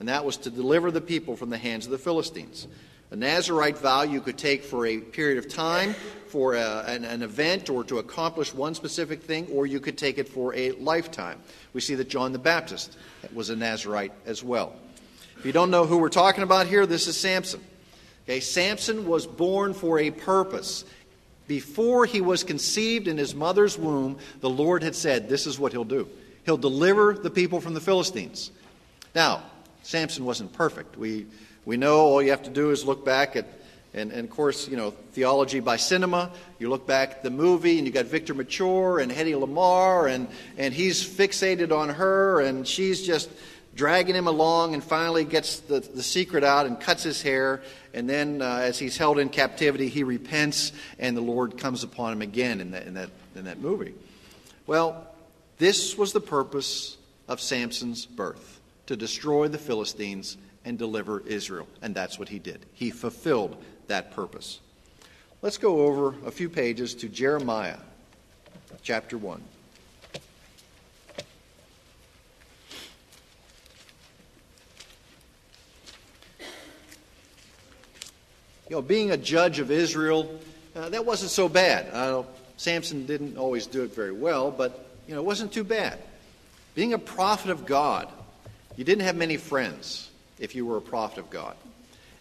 and 0.00 0.08
that 0.08 0.24
was 0.24 0.36
to 0.38 0.50
deliver 0.50 0.90
the 0.90 1.00
people 1.00 1.36
from 1.36 1.50
the 1.50 1.58
hands 1.58 1.84
of 1.84 1.92
the 1.92 1.98
Philistines. 1.98 2.66
A 3.12 3.16
Nazarite 3.16 3.76
vow 3.76 4.02
you 4.02 4.22
could 4.22 4.38
take 4.38 4.64
for 4.64 4.86
a 4.86 4.98
period 4.98 5.36
of 5.36 5.46
time, 5.46 5.94
for 6.28 6.54
a, 6.54 6.82
an, 6.86 7.04
an, 7.04 7.22
event, 7.22 7.68
or 7.68 7.84
to 7.84 7.98
accomplish 7.98 8.54
one 8.54 8.74
specific 8.74 9.22
thing, 9.22 9.46
or 9.52 9.66
you 9.66 9.80
could 9.80 9.98
take 9.98 10.16
it 10.16 10.26
for 10.26 10.54
a 10.54 10.70
lifetime. 10.72 11.38
We 11.74 11.82
see 11.82 11.94
that 11.96 12.08
John 12.08 12.32
the 12.32 12.38
Baptist 12.38 12.96
was 13.34 13.50
a 13.50 13.56
Nazarite 13.56 14.12
as 14.24 14.42
well. 14.42 14.72
If 15.36 15.44
you 15.44 15.52
don't 15.52 15.70
know 15.70 15.84
who 15.84 15.98
we're 15.98 16.08
talking 16.08 16.42
about 16.42 16.66
here, 16.66 16.86
this 16.86 17.06
is 17.06 17.14
Samson. 17.20 17.62
Okay, 18.24 18.40
Samson 18.40 19.06
was 19.06 19.26
born 19.26 19.74
for 19.74 19.98
a 19.98 20.10
purpose. 20.10 20.86
Before 21.46 22.06
he 22.06 22.22
was 22.22 22.44
conceived 22.44 23.08
in 23.08 23.18
his 23.18 23.34
mother's 23.34 23.76
womb, 23.76 24.16
the 24.40 24.48
Lord 24.48 24.82
had 24.82 24.94
said, 24.94 25.28
This 25.28 25.46
is 25.46 25.58
what 25.58 25.72
he'll 25.72 25.84
do. 25.84 26.08
He'll 26.46 26.56
deliver 26.56 27.12
the 27.12 27.28
people 27.28 27.60
from 27.60 27.74
the 27.74 27.80
Philistines. 27.82 28.50
Now, 29.14 29.42
Samson 29.82 30.24
wasn't 30.24 30.54
perfect. 30.54 30.96
We 30.96 31.26
we 31.64 31.76
know 31.76 31.98
all 31.98 32.22
you 32.22 32.30
have 32.30 32.42
to 32.44 32.50
do 32.50 32.70
is 32.70 32.84
look 32.84 33.04
back 33.04 33.36
at, 33.36 33.46
and, 33.94 34.10
and 34.10 34.24
of 34.24 34.30
course, 34.30 34.68
you 34.68 34.76
know, 34.76 34.90
theology 35.12 35.60
by 35.60 35.76
cinema. 35.76 36.30
You 36.58 36.68
look 36.68 36.86
back 36.86 37.10
at 37.10 37.22
the 37.22 37.30
movie, 37.30 37.78
and 37.78 37.86
you 37.86 37.92
got 37.92 38.06
Victor 38.06 38.34
Mature 38.34 38.98
and 38.98 39.12
Hedy 39.12 39.34
Lamarr, 39.34 40.10
and, 40.12 40.28
and 40.58 40.74
he's 40.74 41.04
fixated 41.06 41.70
on 41.70 41.90
her, 41.90 42.40
and 42.40 42.66
she's 42.66 43.06
just 43.06 43.30
dragging 43.74 44.14
him 44.14 44.26
along, 44.26 44.74
and 44.74 44.82
finally 44.82 45.24
gets 45.24 45.60
the, 45.60 45.80
the 45.80 46.02
secret 46.02 46.44
out 46.44 46.66
and 46.66 46.80
cuts 46.80 47.02
his 47.02 47.22
hair. 47.22 47.62
And 47.94 48.08
then, 48.08 48.42
uh, 48.42 48.60
as 48.62 48.78
he's 48.78 48.96
held 48.96 49.18
in 49.18 49.28
captivity, 49.28 49.88
he 49.88 50.02
repents, 50.02 50.72
and 50.98 51.16
the 51.16 51.22
Lord 51.22 51.58
comes 51.58 51.84
upon 51.84 52.12
him 52.12 52.22
again 52.22 52.60
in 52.60 52.72
that, 52.72 52.86
in 52.86 52.94
that, 52.94 53.10
in 53.36 53.44
that 53.44 53.60
movie. 53.60 53.94
Well, 54.66 55.06
this 55.58 55.96
was 55.96 56.12
the 56.12 56.20
purpose 56.20 56.96
of 57.28 57.40
Samson's 57.40 58.04
birth 58.04 58.60
to 58.86 58.96
destroy 58.96 59.48
the 59.48 59.58
Philistines 59.58 60.36
and 60.64 60.78
deliver 60.78 61.20
Israel. 61.20 61.66
And 61.80 61.94
that's 61.94 62.18
what 62.18 62.28
he 62.28 62.38
did. 62.38 62.64
He 62.72 62.90
fulfilled 62.90 63.62
that 63.88 64.12
purpose. 64.12 64.60
Let's 65.42 65.58
go 65.58 65.86
over 65.86 66.14
a 66.24 66.30
few 66.30 66.48
pages 66.48 66.94
to 66.96 67.08
Jeremiah 67.08 67.78
chapter 68.82 69.18
1. 69.18 69.42
You 78.68 78.76
know, 78.76 78.82
being 78.82 79.10
a 79.10 79.16
judge 79.16 79.58
of 79.58 79.70
Israel, 79.70 80.40
uh, 80.74 80.88
that 80.88 81.04
wasn't 81.04 81.30
so 81.30 81.48
bad. 81.48 81.92
Uh, 81.92 82.22
Samson 82.56 83.04
didn't 83.04 83.36
always 83.36 83.66
do 83.66 83.82
it 83.82 83.94
very 83.94 84.12
well, 84.12 84.50
but 84.50 84.86
you 85.06 85.14
know, 85.14 85.20
it 85.20 85.24
wasn't 85.24 85.52
too 85.52 85.64
bad. 85.64 85.98
Being 86.74 86.94
a 86.94 86.98
prophet 86.98 87.50
of 87.50 87.66
God, 87.66 88.08
you 88.76 88.84
didn't 88.84 89.02
have 89.02 89.16
many 89.16 89.36
friends 89.36 90.08
if 90.42 90.54
you 90.54 90.66
were 90.66 90.76
a 90.76 90.82
prophet 90.82 91.18
of 91.18 91.30
God. 91.30 91.56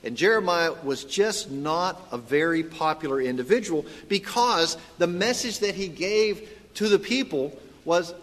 And 0.04 0.16
Jeremiah 0.16 0.74
was 0.84 1.04
just 1.04 1.52
not 1.52 2.00
a 2.12 2.18
very 2.18 2.64
popular 2.64 3.20
individual 3.20 3.86
because 4.08 4.78
the 4.98 5.08
message 5.08 5.60
that 5.60 5.76
he 5.76 5.90
gave 5.90 6.50
to 6.76 6.88
the 6.88 7.00
people 7.00 7.60
was, 7.84 8.14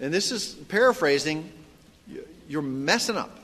and 0.00 0.14
this 0.14 0.32
is 0.32 0.54
paraphrasing, 0.68 1.52
you're 2.48 2.62
messing 2.62 3.16
up. 3.16 3.38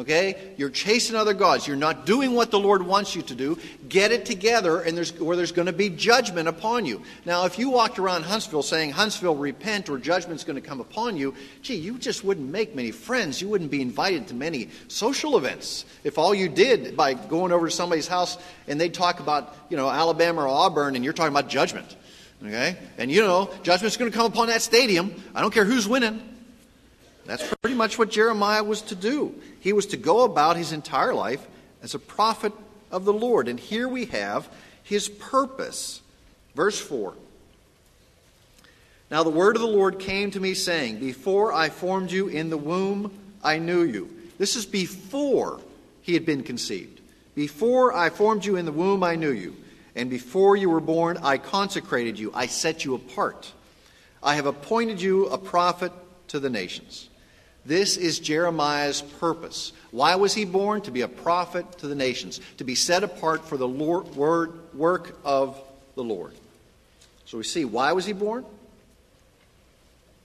Okay? 0.00 0.54
You're 0.56 0.70
chasing 0.70 1.14
other 1.14 1.34
gods. 1.34 1.66
You're 1.66 1.76
not 1.76 2.06
doing 2.06 2.32
what 2.32 2.50
the 2.50 2.58
Lord 2.58 2.82
wants 2.82 3.14
you 3.14 3.20
to 3.22 3.34
do. 3.34 3.58
Get 3.86 4.12
it 4.12 4.24
together, 4.24 4.80
and 4.80 4.96
there's, 4.96 5.12
or 5.18 5.36
there's 5.36 5.52
going 5.52 5.66
to 5.66 5.74
be 5.74 5.90
judgment 5.90 6.48
upon 6.48 6.86
you. 6.86 7.02
Now, 7.26 7.44
if 7.44 7.58
you 7.58 7.68
walked 7.68 7.98
around 7.98 8.22
Huntsville 8.22 8.62
saying, 8.62 8.92
Huntsville, 8.92 9.36
repent, 9.36 9.90
or 9.90 9.98
judgment's 9.98 10.42
going 10.42 10.56
to 10.56 10.66
come 10.66 10.80
upon 10.80 11.18
you, 11.18 11.34
gee, 11.60 11.74
you 11.74 11.98
just 11.98 12.24
wouldn't 12.24 12.50
make 12.50 12.74
many 12.74 12.92
friends. 12.92 13.42
You 13.42 13.50
wouldn't 13.50 13.70
be 13.70 13.82
invited 13.82 14.28
to 14.28 14.34
many 14.34 14.70
social 14.88 15.36
events. 15.36 15.84
If 16.02 16.16
all 16.16 16.34
you 16.34 16.48
did 16.48 16.96
by 16.96 17.12
going 17.12 17.52
over 17.52 17.68
to 17.68 17.74
somebody's 17.74 18.08
house 18.08 18.38
and 18.68 18.80
they 18.80 18.88
talk 18.88 19.20
about, 19.20 19.54
you 19.68 19.76
know, 19.76 19.90
Alabama 19.90 20.42
or 20.42 20.48
Auburn, 20.48 20.96
and 20.96 21.04
you're 21.04 21.12
talking 21.12 21.32
about 21.32 21.50
judgment. 21.50 21.94
Okay? 22.42 22.78
And 22.96 23.10
you 23.10 23.20
know, 23.20 23.52
judgment's 23.62 23.98
going 23.98 24.10
to 24.10 24.16
come 24.16 24.26
upon 24.26 24.46
that 24.46 24.62
stadium. 24.62 25.14
I 25.34 25.42
don't 25.42 25.52
care 25.52 25.66
who's 25.66 25.86
winning. 25.86 26.29
That's 27.30 27.54
pretty 27.62 27.76
much 27.76 27.96
what 27.96 28.10
Jeremiah 28.10 28.64
was 28.64 28.82
to 28.82 28.96
do. 28.96 29.32
He 29.60 29.72
was 29.72 29.86
to 29.86 29.96
go 29.96 30.24
about 30.24 30.56
his 30.56 30.72
entire 30.72 31.14
life 31.14 31.46
as 31.80 31.94
a 31.94 32.00
prophet 32.00 32.52
of 32.90 33.04
the 33.04 33.12
Lord. 33.12 33.46
And 33.46 33.60
here 33.60 33.86
we 33.86 34.06
have 34.06 34.48
his 34.82 35.08
purpose. 35.08 36.02
Verse 36.56 36.80
4. 36.80 37.14
Now 39.12 39.22
the 39.22 39.30
word 39.30 39.54
of 39.54 39.62
the 39.62 39.68
Lord 39.68 40.00
came 40.00 40.32
to 40.32 40.40
me, 40.40 40.54
saying, 40.54 40.98
Before 40.98 41.52
I 41.52 41.68
formed 41.68 42.10
you 42.10 42.26
in 42.26 42.50
the 42.50 42.56
womb, 42.56 43.16
I 43.44 43.58
knew 43.58 43.82
you. 43.82 44.10
This 44.36 44.56
is 44.56 44.66
before 44.66 45.60
he 46.02 46.14
had 46.14 46.26
been 46.26 46.42
conceived. 46.42 47.00
Before 47.36 47.94
I 47.94 48.10
formed 48.10 48.44
you 48.44 48.56
in 48.56 48.64
the 48.64 48.72
womb, 48.72 49.04
I 49.04 49.14
knew 49.14 49.30
you. 49.30 49.54
And 49.94 50.10
before 50.10 50.56
you 50.56 50.68
were 50.68 50.80
born, 50.80 51.16
I 51.22 51.38
consecrated 51.38 52.18
you. 52.18 52.32
I 52.34 52.48
set 52.48 52.84
you 52.84 52.96
apart. 52.96 53.52
I 54.20 54.34
have 54.34 54.46
appointed 54.46 55.00
you 55.00 55.26
a 55.26 55.38
prophet 55.38 55.92
to 56.26 56.40
the 56.40 56.50
nations. 56.50 57.06
This 57.70 57.96
is 57.96 58.18
Jeremiah's 58.18 59.00
purpose. 59.00 59.72
Why 59.92 60.16
was 60.16 60.34
he 60.34 60.44
born? 60.44 60.80
To 60.80 60.90
be 60.90 61.02
a 61.02 61.08
prophet 61.08 61.78
to 61.78 61.86
the 61.86 61.94
nations, 61.94 62.40
to 62.56 62.64
be 62.64 62.74
set 62.74 63.04
apart 63.04 63.44
for 63.44 63.56
the 63.56 63.68
Lord, 63.68 64.08
word, 64.16 64.74
work 64.74 65.16
of 65.24 65.56
the 65.94 66.02
Lord. 66.02 66.34
So 67.26 67.38
we 67.38 67.44
see 67.44 67.64
why 67.64 67.92
was 67.92 68.04
he 68.04 68.12
born? 68.12 68.44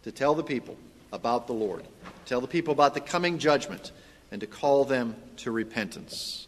To 0.06 0.12
tell 0.12 0.34
the 0.34 0.42
people 0.42 0.76
about 1.14 1.46
the 1.46 1.54
Lord, 1.54 1.84
tell 2.26 2.42
the 2.42 2.48
people 2.48 2.72
about 2.72 2.96
the 2.96 3.00
coming 3.00 3.38
judgment, 3.38 3.92
and 4.32 4.42
to 4.42 4.48
call 4.48 4.84
them 4.84 5.16
to 5.38 5.52
repentance. 5.52 6.48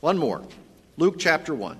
One 0.00 0.16
more 0.16 0.40
Luke 0.96 1.16
chapter 1.18 1.54
1. 1.54 1.76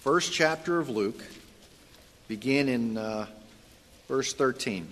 First 0.00 0.32
chapter 0.32 0.78
of 0.78 0.88
Luke, 0.88 1.22
begin 2.26 2.70
in 2.70 2.96
uh, 2.96 3.26
verse 4.08 4.32
13. 4.32 4.88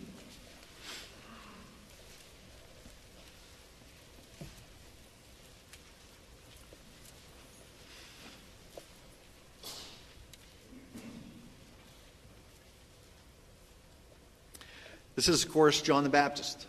This 15.16 15.26
is, 15.26 15.42
of 15.42 15.50
course, 15.50 15.80
John 15.80 16.04
the 16.04 16.10
Baptist. 16.10 16.66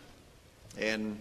And 0.78 1.20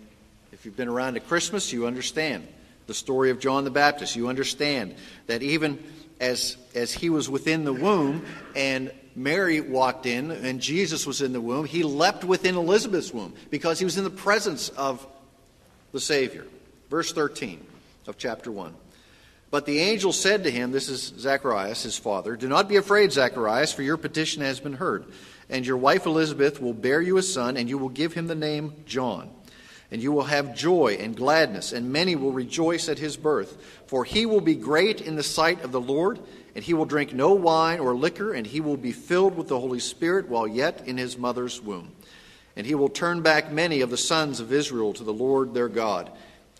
if 0.52 0.64
you've 0.64 0.76
been 0.76 0.88
around 0.88 1.16
at 1.16 1.26
Christmas, 1.26 1.72
you 1.72 1.88
understand 1.88 2.46
the 2.86 2.94
story 2.94 3.30
of 3.30 3.40
John 3.40 3.64
the 3.64 3.70
Baptist. 3.70 4.14
You 4.14 4.28
understand 4.28 4.94
that 5.26 5.42
even 5.42 5.82
as, 6.20 6.56
as 6.74 6.92
he 6.92 7.10
was 7.10 7.28
within 7.28 7.64
the 7.64 7.72
womb 7.72 8.24
and 8.56 8.92
Mary 9.14 9.60
walked 9.60 10.06
in 10.06 10.30
and 10.30 10.60
Jesus 10.60 11.06
was 11.06 11.22
in 11.22 11.32
the 11.32 11.40
womb, 11.40 11.66
he 11.66 11.82
leapt 11.82 12.24
within 12.24 12.56
Elizabeth's 12.56 13.12
womb 13.12 13.34
because 13.50 13.78
he 13.78 13.84
was 13.84 13.98
in 13.98 14.04
the 14.04 14.10
presence 14.10 14.68
of 14.70 15.06
the 15.92 16.00
Savior. 16.00 16.46
Verse 16.90 17.12
13 17.12 17.64
of 18.06 18.16
chapter 18.16 18.50
1. 18.50 18.74
But 19.50 19.64
the 19.64 19.78
angel 19.78 20.12
said 20.12 20.44
to 20.44 20.50
him, 20.50 20.72
This 20.72 20.88
is 20.88 21.12
Zacharias, 21.18 21.82
his 21.82 21.98
father, 21.98 22.36
Do 22.36 22.48
not 22.48 22.68
be 22.68 22.76
afraid, 22.76 23.12
Zacharias, 23.12 23.72
for 23.72 23.82
your 23.82 23.96
petition 23.96 24.42
has 24.42 24.60
been 24.60 24.74
heard. 24.74 25.06
And 25.48 25.66
your 25.66 25.78
wife 25.78 26.04
Elizabeth 26.04 26.60
will 26.60 26.74
bear 26.74 27.00
you 27.00 27.16
a 27.16 27.22
son, 27.22 27.56
and 27.56 27.68
you 27.68 27.78
will 27.78 27.88
give 27.88 28.12
him 28.12 28.26
the 28.26 28.34
name 28.34 28.74
John. 28.84 29.30
And 29.90 30.02
you 30.02 30.12
will 30.12 30.24
have 30.24 30.54
joy 30.54 30.98
and 31.00 31.16
gladness, 31.16 31.72
and 31.72 31.90
many 31.90 32.14
will 32.14 32.32
rejoice 32.32 32.88
at 32.88 32.98
his 32.98 33.16
birth. 33.16 33.56
For 33.86 34.04
he 34.04 34.26
will 34.26 34.42
be 34.42 34.54
great 34.54 35.00
in 35.00 35.16
the 35.16 35.22
sight 35.22 35.64
of 35.64 35.72
the 35.72 35.80
Lord, 35.80 36.18
and 36.54 36.62
he 36.62 36.74
will 36.74 36.84
drink 36.84 37.14
no 37.14 37.32
wine 37.32 37.80
or 37.80 37.94
liquor, 37.94 38.32
and 38.34 38.46
he 38.46 38.60
will 38.60 38.76
be 38.76 38.92
filled 38.92 39.36
with 39.36 39.48
the 39.48 39.60
Holy 39.60 39.80
Spirit 39.80 40.28
while 40.28 40.46
yet 40.46 40.86
in 40.86 40.98
his 40.98 41.16
mother's 41.16 41.60
womb. 41.60 41.92
And 42.54 42.66
he 42.66 42.74
will 42.74 42.88
turn 42.88 43.22
back 43.22 43.50
many 43.50 43.80
of 43.80 43.90
the 43.90 43.96
sons 43.96 44.40
of 44.40 44.52
Israel 44.52 44.92
to 44.94 45.04
the 45.04 45.12
Lord 45.12 45.54
their 45.54 45.68
God. 45.68 46.10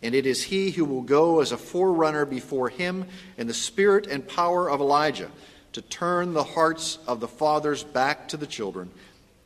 And 0.02 0.14
it 0.14 0.26
is 0.26 0.44
he 0.44 0.70
who 0.70 0.84
will 0.84 1.02
go 1.02 1.40
as 1.40 1.52
a 1.52 1.58
forerunner 1.58 2.24
before 2.24 2.68
him 2.68 3.06
in 3.36 3.46
the 3.46 3.54
spirit 3.54 4.06
and 4.06 4.26
power 4.26 4.70
of 4.70 4.80
Elijah 4.80 5.30
to 5.72 5.82
turn 5.82 6.32
the 6.32 6.44
hearts 6.44 6.98
of 7.06 7.20
the 7.20 7.28
fathers 7.28 7.82
back 7.82 8.28
to 8.28 8.36
the 8.36 8.46
children 8.46 8.90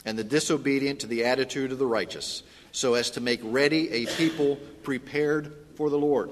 and 0.04 0.18
the 0.18 0.24
disobedient 0.24 1.00
to 1.00 1.06
the 1.06 1.24
attitude 1.24 1.72
of 1.72 1.78
the 1.78 1.86
righteous, 1.86 2.42
so 2.72 2.94
as 2.94 3.10
to 3.10 3.20
make 3.20 3.40
ready 3.42 3.90
a 3.90 4.06
people 4.06 4.56
prepared 4.82 5.52
for 5.76 5.90
the 5.90 5.98
Lord. 5.98 6.30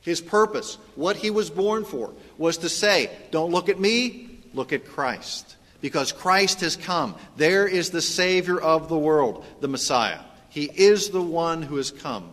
His 0.00 0.20
purpose, 0.20 0.78
what 0.94 1.16
he 1.16 1.30
was 1.30 1.50
born 1.50 1.84
for, 1.84 2.12
was 2.36 2.58
to 2.58 2.68
say, 2.68 3.10
Don't 3.30 3.50
look 3.50 3.68
at 3.68 3.80
me, 3.80 4.40
look 4.54 4.72
at 4.72 4.86
Christ. 4.86 5.56
Because 5.80 6.12
Christ 6.12 6.60
has 6.62 6.76
come. 6.76 7.14
There 7.36 7.66
is 7.66 7.90
the 7.90 8.02
Savior 8.02 8.60
of 8.60 8.88
the 8.88 8.98
world, 8.98 9.44
the 9.60 9.68
Messiah. 9.68 10.20
He 10.48 10.64
is 10.64 11.10
the 11.10 11.22
one 11.22 11.62
who 11.62 11.76
has 11.76 11.90
come 11.90 12.30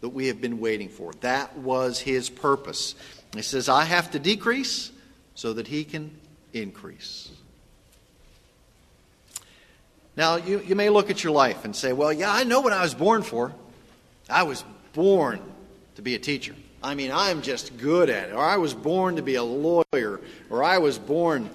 that 0.00 0.08
we 0.08 0.28
have 0.28 0.40
been 0.40 0.58
waiting 0.58 0.88
for. 0.88 1.12
That 1.20 1.56
was 1.58 2.00
his 2.00 2.28
purpose. 2.28 2.94
He 3.34 3.42
says, 3.42 3.68
I 3.68 3.84
have 3.84 4.10
to 4.12 4.18
decrease 4.18 4.90
so 5.34 5.52
that 5.52 5.68
he 5.68 5.84
can 5.84 6.10
increase. 6.52 7.30
Now, 10.18 10.34
you, 10.34 10.58
you 10.66 10.74
may 10.74 10.90
look 10.90 11.10
at 11.10 11.22
your 11.22 11.32
life 11.32 11.64
and 11.64 11.76
say, 11.76 11.92
well, 11.92 12.12
yeah, 12.12 12.32
I 12.32 12.42
know 12.42 12.58
what 12.60 12.72
I 12.72 12.82
was 12.82 12.92
born 12.92 13.22
for. 13.22 13.52
I 14.28 14.42
was 14.42 14.64
born 14.92 15.40
to 15.94 16.02
be 16.02 16.16
a 16.16 16.18
teacher. 16.18 16.56
I 16.82 16.96
mean, 16.96 17.12
I'm 17.12 17.40
just 17.40 17.76
good 17.78 18.10
at 18.10 18.30
it. 18.30 18.32
Or 18.34 18.44
I 18.44 18.56
was 18.56 18.74
born 18.74 19.14
to 19.14 19.22
be 19.22 19.36
a 19.36 19.44
lawyer. 19.44 20.20
Or 20.50 20.64
I 20.64 20.78
was 20.78 20.98
born 20.98 21.48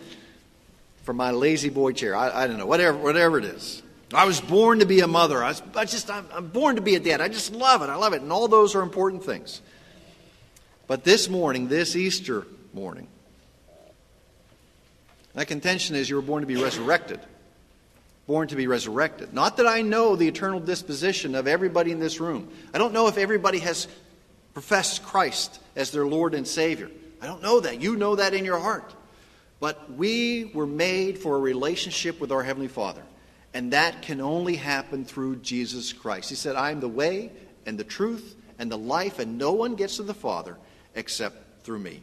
for 1.03 1.11
my 1.11 1.31
La-Z-Boy 1.31 1.91
chair. 1.91 2.15
I, 2.15 2.43
I 2.43 2.47
don't 2.47 2.57
know, 2.57 2.65
whatever, 2.65 2.97
whatever 2.97 3.37
it 3.37 3.43
is. 3.43 3.83
I 4.13 4.23
was 4.23 4.39
born 4.39 4.79
to 4.79 4.85
be 4.85 5.01
a 5.01 5.07
mother. 5.07 5.43
I, 5.43 5.49
was, 5.49 5.61
I 5.75 5.83
just, 5.83 6.09
I'm, 6.09 6.25
I'm 6.31 6.47
born 6.47 6.77
to 6.77 6.81
be 6.81 6.95
a 6.95 7.01
dad. 7.01 7.19
I 7.19 7.27
just 7.27 7.51
love 7.51 7.81
it. 7.81 7.89
I 7.89 7.95
love 7.95 8.13
it. 8.13 8.21
And 8.21 8.31
all 8.31 8.47
those 8.47 8.75
are 8.75 8.81
important 8.81 9.25
things. 9.25 9.61
But 10.87 11.03
this 11.03 11.27
morning, 11.27 11.67
this 11.67 11.97
Easter 11.97 12.47
morning, 12.73 13.09
my 15.35 15.43
contention 15.43 15.97
is 15.97 16.09
you 16.09 16.15
were 16.15 16.21
born 16.21 16.43
to 16.43 16.47
be 16.47 16.55
resurrected. 16.55 17.19
Born 18.25 18.47
to 18.47 18.55
be 18.55 18.67
resurrected. 18.67 19.33
Not 19.33 19.57
that 19.57 19.67
I 19.67 19.81
know 19.81 20.15
the 20.15 20.27
eternal 20.27 20.59
disposition 20.59 21.35
of 21.35 21.47
everybody 21.47 21.91
in 21.91 21.99
this 21.99 22.19
room. 22.19 22.49
I 22.73 22.77
don't 22.77 22.93
know 22.93 23.07
if 23.07 23.17
everybody 23.17 23.59
has 23.59 23.87
professed 24.53 25.03
Christ 25.03 25.59
as 25.75 25.91
their 25.91 26.05
Lord 26.05 26.33
and 26.33 26.47
Savior. 26.47 26.89
I 27.21 27.25
don't 27.25 27.41
know 27.41 27.59
that. 27.59 27.81
You 27.81 27.95
know 27.95 28.15
that 28.15 28.33
in 28.33 28.45
your 28.45 28.59
heart. 28.59 28.93
But 29.59 29.91
we 29.93 30.51
were 30.53 30.65
made 30.65 31.17
for 31.17 31.35
a 31.35 31.39
relationship 31.39 32.19
with 32.19 32.31
our 32.31 32.43
Heavenly 32.43 32.67
Father. 32.67 33.03
And 33.53 33.73
that 33.73 34.01
can 34.01 34.19
only 34.19 34.55
happen 34.55 35.05
through 35.05 35.37
Jesus 35.37 35.93
Christ. 35.93 36.29
He 36.29 36.35
said, 36.35 36.55
I 36.55 36.71
am 36.71 36.79
the 36.79 36.87
way 36.87 37.31
and 37.65 37.77
the 37.77 37.83
truth 37.83 38.35
and 38.57 38.71
the 38.71 38.77
life, 38.77 39.19
and 39.19 39.37
no 39.37 39.51
one 39.53 39.75
gets 39.75 39.97
to 39.97 40.03
the 40.03 40.13
Father 40.13 40.57
except 40.95 41.63
through 41.63 41.79
me. 41.79 42.01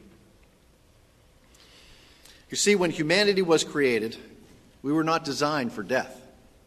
You 2.50 2.56
see, 2.56 2.74
when 2.74 2.90
humanity 2.90 3.42
was 3.42 3.62
created, 3.62 4.16
we 4.82 4.92
were 4.92 5.04
not 5.04 5.24
designed 5.24 5.72
for 5.72 5.82
death. 5.82 6.16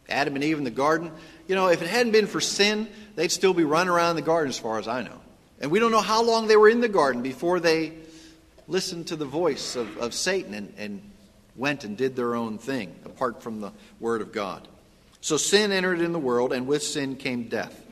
Adam 0.08 0.34
and 0.34 0.44
Eve 0.44 0.58
in 0.58 0.64
the 0.64 0.70
garden, 0.70 1.10
you 1.48 1.54
know, 1.54 1.68
if 1.68 1.82
it 1.82 1.88
hadn't 1.88 2.12
been 2.12 2.26
for 2.26 2.40
sin, 2.40 2.88
they'd 3.16 3.32
still 3.32 3.54
be 3.54 3.64
running 3.64 3.92
around 3.92 4.16
the 4.16 4.22
garden 4.22 4.50
as 4.50 4.58
far 4.58 4.78
as 4.78 4.86
I 4.86 5.02
know. 5.02 5.20
And 5.60 5.70
we 5.70 5.78
don't 5.78 5.90
know 5.90 6.00
how 6.00 6.22
long 6.22 6.46
they 6.46 6.56
were 6.56 6.68
in 6.68 6.80
the 6.80 6.88
garden 6.88 7.22
before 7.22 7.60
they 7.60 7.92
listened 8.68 9.08
to 9.08 9.16
the 9.16 9.24
voice 9.24 9.76
of, 9.76 9.96
of 9.98 10.14
Satan 10.14 10.54
and, 10.54 10.74
and 10.76 11.10
went 11.56 11.84
and 11.84 11.96
did 11.96 12.16
their 12.16 12.34
own 12.34 12.58
thing 12.58 12.94
apart 13.04 13.42
from 13.42 13.60
the 13.60 13.72
Word 14.00 14.20
of 14.20 14.32
God. 14.32 14.66
So 15.20 15.36
sin 15.36 15.72
entered 15.72 16.00
in 16.00 16.12
the 16.12 16.18
world, 16.18 16.52
and 16.52 16.66
with 16.66 16.82
sin 16.82 17.16
came 17.16 17.48
death. 17.48 17.82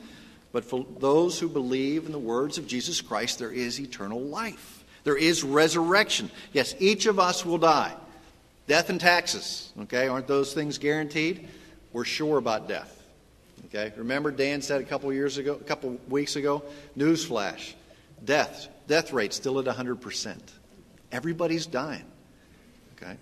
But 0.51 0.65
for 0.65 0.85
those 0.99 1.39
who 1.39 1.49
believe 1.49 2.05
in 2.05 2.11
the 2.11 2.19
words 2.19 2.59
of 2.59 2.67
Jesus 2.67 3.01
Christ, 3.01 3.39
there 3.39 3.51
is 3.51 3.79
eternal 3.79 4.21
life. 4.21 4.83
There 5.03 5.17
is 5.17 5.43
resurrection. 5.43 6.29
Yes, 6.53 6.75
each 6.77 7.07
of 7.07 7.19
us 7.19 7.43
will 7.43 7.57
die. 7.57 7.93
Death 8.67 8.89
and 8.89 8.99
taxes, 8.99 9.71
okay, 9.81 10.07
aren't 10.07 10.27
those 10.27 10.53
things 10.53 10.77
guaranteed? 10.77 11.49
We're 11.91 12.05
sure 12.05 12.37
about 12.37 12.67
death. 12.67 13.03
Okay? 13.65 13.93
Remember 13.97 14.31
Dan 14.31 14.61
said 14.61 14.81
a 14.81 14.83
couple 14.83 15.11
years 15.11 15.37
ago, 15.37 15.53
a 15.53 15.63
couple 15.63 15.99
weeks 16.07 16.35
ago, 16.35 16.63
newsflash. 16.97 17.73
Death, 18.23 18.67
death 18.87 19.11
rate 19.11 19.33
still 19.33 19.59
at 19.59 19.65
100%. 19.65 20.37
Everybody's 21.11 21.65
dying. 21.65 22.05
Okay? 22.95 23.17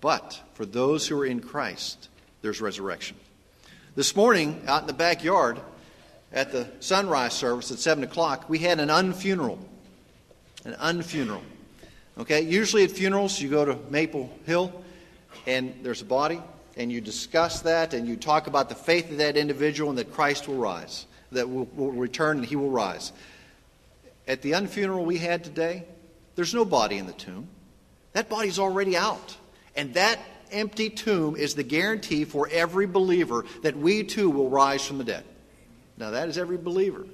But 0.00 0.40
for 0.54 0.66
those 0.66 1.06
who 1.06 1.20
are 1.20 1.26
in 1.26 1.40
Christ, 1.40 2.08
there's 2.42 2.60
resurrection. 2.60 3.16
This 3.94 4.16
morning, 4.16 4.62
out 4.66 4.82
in 4.82 4.86
the 4.86 4.92
backyard, 4.92 5.60
at 6.32 6.52
the 6.52 6.68
sunrise 6.80 7.32
service 7.32 7.70
at 7.70 7.78
7 7.78 8.04
o'clock, 8.04 8.48
we 8.48 8.58
had 8.58 8.80
an 8.80 8.88
unfuneral. 8.88 9.58
An 10.64 10.74
unfuneral. 10.74 11.42
Okay, 12.20 12.42
usually 12.42 12.84
at 12.84 12.90
funerals, 12.90 13.40
you 13.40 13.48
go 13.48 13.64
to 13.64 13.78
Maple 13.88 14.30
Hill 14.44 14.84
and 15.46 15.74
there's 15.82 16.02
a 16.02 16.04
body, 16.04 16.42
and 16.76 16.92
you 16.92 17.00
discuss 17.00 17.62
that 17.62 17.94
and 17.94 18.06
you 18.06 18.14
talk 18.14 18.46
about 18.46 18.68
the 18.68 18.74
faith 18.74 19.10
of 19.10 19.16
that 19.16 19.38
individual 19.38 19.88
and 19.88 19.98
that 19.98 20.12
Christ 20.12 20.46
will 20.46 20.56
rise, 20.58 21.06
that 21.32 21.48
will, 21.48 21.64
will 21.74 21.92
return 21.92 22.36
and 22.36 22.46
he 22.46 22.56
will 22.56 22.68
rise. 22.68 23.12
At 24.28 24.42
the 24.42 24.52
unfuneral 24.52 25.06
we 25.06 25.16
had 25.16 25.42
today, 25.42 25.84
there's 26.34 26.52
no 26.52 26.66
body 26.66 26.98
in 26.98 27.06
the 27.06 27.14
tomb. 27.14 27.48
That 28.12 28.28
body's 28.28 28.58
already 28.58 28.98
out. 28.98 29.34
And 29.74 29.94
that 29.94 30.18
empty 30.52 30.90
tomb 30.90 31.36
is 31.36 31.54
the 31.54 31.62
guarantee 31.62 32.26
for 32.26 32.50
every 32.52 32.86
believer 32.86 33.46
that 33.62 33.78
we 33.78 34.04
too 34.04 34.28
will 34.28 34.50
rise 34.50 34.86
from 34.86 34.98
the 34.98 35.04
dead. 35.04 35.24
Now, 35.96 36.10
that 36.10 36.28
is 36.28 36.36
every 36.36 36.58
believer. 36.58 37.06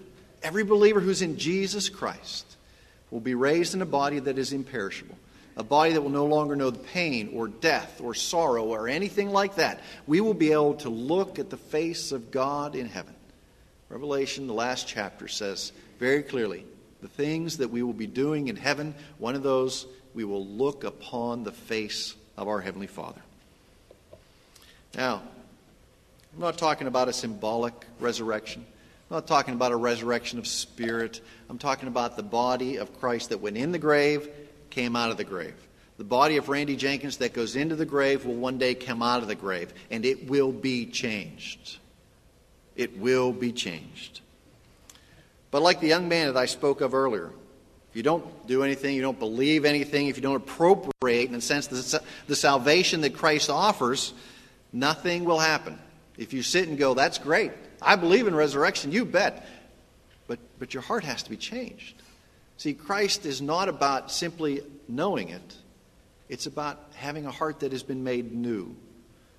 Every 0.42 0.64
believer 0.64 0.98
who's 0.98 1.22
in 1.22 1.38
Jesus 1.38 1.88
Christ 1.88 2.55
will 3.10 3.20
be 3.20 3.34
raised 3.34 3.74
in 3.74 3.82
a 3.82 3.86
body 3.86 4.18
that 4.18 4.38
is 4.38 4.52
imperishable, 4.52 5.16
a 5.56 5.62
body 5.62 5.92
that 5.92 6.02
will 6.02 6.10
no 6.10 6.26
longer 6.26 6.56
know 6.56 6.70
the 6.70 6.78
pain 6.78 7.30
or 7.34 7.48
death 7.48 8.00
or 8.02 8.14
sorrow 8.14 8.64
or 8.64 8.88
anything 8.88 9.30
like 9.30 9.56
that. 9.56 9.80
We 10.06 10.20
will 10.20 10.34
be 10.34 10.52
able 10.52 10.74
to 10.76 10.88
look 10.88 11.38
at 11.38 11.50
the 11.50 11.56
face 11.56 12.12
of 12.12 12.30
God 12.30 12.74
in 12.74 12.88
heaven. 12.88 13.14
Revelation, 13.88 14.46
the 14.46 14.54
last 14.54 14.88
chapter, 14.88 15.28
says 15.28 15.72
very 15.98 16.22
clearly 16.22 16.64
the 17.00 17.08
things 17.08 17.58
that 17.58 17.70
we 17.70 17.82
will 17.82 17.92
be 17.92 18.06
doing 18.06 18.48
in 18.48 18.56
heaven, 18.56 18.94
one 19.18 19.34
of 19.34 19.42
those, 19.42 19.86
we 20.14 20.24
will 20.24 20.44
look 20.44 20.82
upon 20.82 21.44
the 21.44 21.52
face 21.52 22.14
of 22.36 22.48
our 22.48 22.60
Heavenly 22.60 22.86
Father. 22.86 23.20
Now, 24.96 25.22
I'm 26.34 26.40
not 26.40 26.58
talking 26.58 26.86
about 26.86 27.08
a 27.08 27.12
symbolic 27.12 27.74
resurrection. 28.00 28.66
I'm 29.08 29.18
not 29.18 29.28
talking 29.28 29.54
about 29.54 29.70
a 29.70 29.76
resurrection 29.76 30.40
of 30.40 30.48
spirit. 30.48 31.20
I'm 31.48 31.58
talking 31.58 31.86
about 31.86 32.16
the 32.16 32.24
body 32.24 32.76
of 32.76 32.98
Christ 32.98 33.28
that 33.28 33.38
went 33.38 33.56
in 33.56 33.70
the 33.70 33.78
grave, 33.78 34.28
came 34.70 34.96
out 34.96 35.12
of 35.12 35.16
the 35.16 35.24
grave. 35.24 35.54
The 35.96 36.04
body 36.04 36.36
of 36.38 36.48
Randy 36.48 36.74
Jenkins 36.74 37.18
that 37.18 37.32
goes 37.32 37.54
into 37.54 37.76
the 37.76 37.86
grave 37.86 38.26
will 38.26 38.34
one 38.34 38.58
day 38.58 38.74
come 38.74 39.02
out 39.02 39.22
of 39.22 39.28
the 39.28 39.36
grave, 39.36 39.72
and 39.92 40.04
it 40.04 40.28
will 40.28 40.50
be 40.50 40.86
changed. 40.86 41.78
It 42.74 42.98
will 42.98 43.32
be 43.32 43.52
changed. 43.52 44.20
But 45.52 45.62
like 45.62 45.80
the 45.80 45.86
young 45.86 46.08
man 46.08 46.26
that 46.26 46.36
I 46.36 46.46
spoke 46.46 46.80
of 46.80 46.92
earlier, 46.92 47.30
if 47.90 47.96
you 47.96 48.02
don't 48.02 48.46
do 48.48 48.64
anything, 48.64 48.96
you 48.96 49.02
don't 49.02 49.18
believe 49.18 49.64
anything, 49.64 50.08
if 50.08 50.16
you 50.16 50.22
don't 50.22 50.36
appropriate, 50.36 51.28
in 51.28 51.34
a 51.36 51.40
sense, 51.40 51.68
the, 51.68 52.02
the 52.26 52.36
salvation 52.36 53.02
that 53.02 53.14
Christ 53.14 53.50
offers, 53.50 54.12
nothing 54.72 55.24
will 55.24 55.38
happen. 55.38 55.78
If 56.18 56.32
you 56.32 56.42
sit 56.42 56.68
and 56.68 56.76
go, 56.76 56.92
that's 56.92 57.18
great. 57.18 57.52
I 57.80 57.96
believe 57.96 58.26
in 58.26 58.34
resurrection, 58.34 58.92
you 58.92 59.04
bet. 59.04 59.46
But, 60.26 60.38
but 60.58 60.74
your 60.74 60.82
heart 60.82 61.04
has 61.04 61.22
to 61.24 61.30
be 61.30 61.36
changed. 61.36 62.02
See, 62.56 62.74
Christ 62.74 63.26
is 63.26 63.40
not 63.42 63.68
about 63.68 64.10
simply 64.10 64.62
knowing 64.88 65.28
it, 65.28 65.56
it's 66.28 66.46
about 66.46 66.80
having 66.94 67.26
a 67.26 67.30
heart 67.30 67.60
that 67.60 67.72
has 67.72 67.82
been 67.82 68.02
made 68.02 68.32
new. 68.32 68.74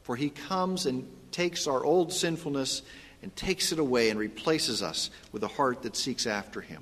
For 0.04 0.16
he 0.16 0.30
comes 0.30 0.86
and 0.86 1.06
takes 1.32 1.68
our 1.68 1.84
old 1.84 2.14
sinfulness 2.14 2.82
and 3.22 3.36
takes 3.36 3.72
it 3.72 3.80
away 3.80 4.10
and 4.10 4.18
replaces 4.18 4.82
us 4.82 5.10
with 5.32 5.44
a 5.44 5.48
heart 5.48 5.82
that 5.84 5.98
seeks 5.98 6.26
after 6.26 6.62
him. 6.62 6.82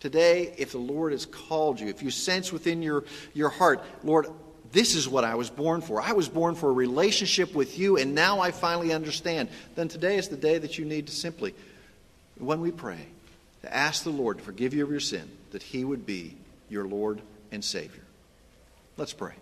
Today, 0.00 0.52
if 0.58 0.72
the 0.72 0.78
Lord 0.78 1.12
has 1.12 1.24
called 1.24 1.80
you, 1.80 1.88
if 1.88 2.02
you 2.02 2.10
sense 2.10 2.52
within 2.52 2.82
your, 2.82 3.04
your 3.32 3.48
heart, 3.48 3.82
Lord, 4.02 4.26
this 4.72 4.94
is 4.94 5.08
what 5.08 5.24
I 5.24 5.34
was 5.34 5.50
born 5.50 5.82
for. 5.82 6.00
I 6.00 6.12
was 6.12 6.28
born 6.28 6.54
for 6.54 6.70
a 6.70 6.72
relationship 6.72 7.54
with 7.54 7.78
you, 7.78 7.98
and 7.98 8.14
now 8.14 8.40
I 8.40 8.50
finally 8.50 8.92
understand. 8.92 9.48
Then 9.74 9.88
today 9.88 10.16
is 10.16 10.28
the 10.28 10.36
day 10.36 10.58
that 10.58 10.78
you 10.78 10.84
need 10.84 11.06
to 11.06 11.12
simply, 11.12 11.54
when 12.38 12.60
we 12.60 12.70
pray, 12.70 13.06
to 13.62 13.74
ask 13.74 14.02
the 14.02 14.10
Lord 14.10 14.38
to 14.38 14.44
forgive 14.44 14.74
you 14.74 14.82
of 14.82 14.90
your 14.90 15.00
sin, 15.00 15.28
that 15.50 15.62
He 15.62 15.84
would 15.84 16.06
be 16.06 16.34
your 16.68 16.86
Lord 16.86 17.20
and 17.52 17.62
Savior. 17.62 18.02
Let's 18.96 19.12
pray. 19.12 19.34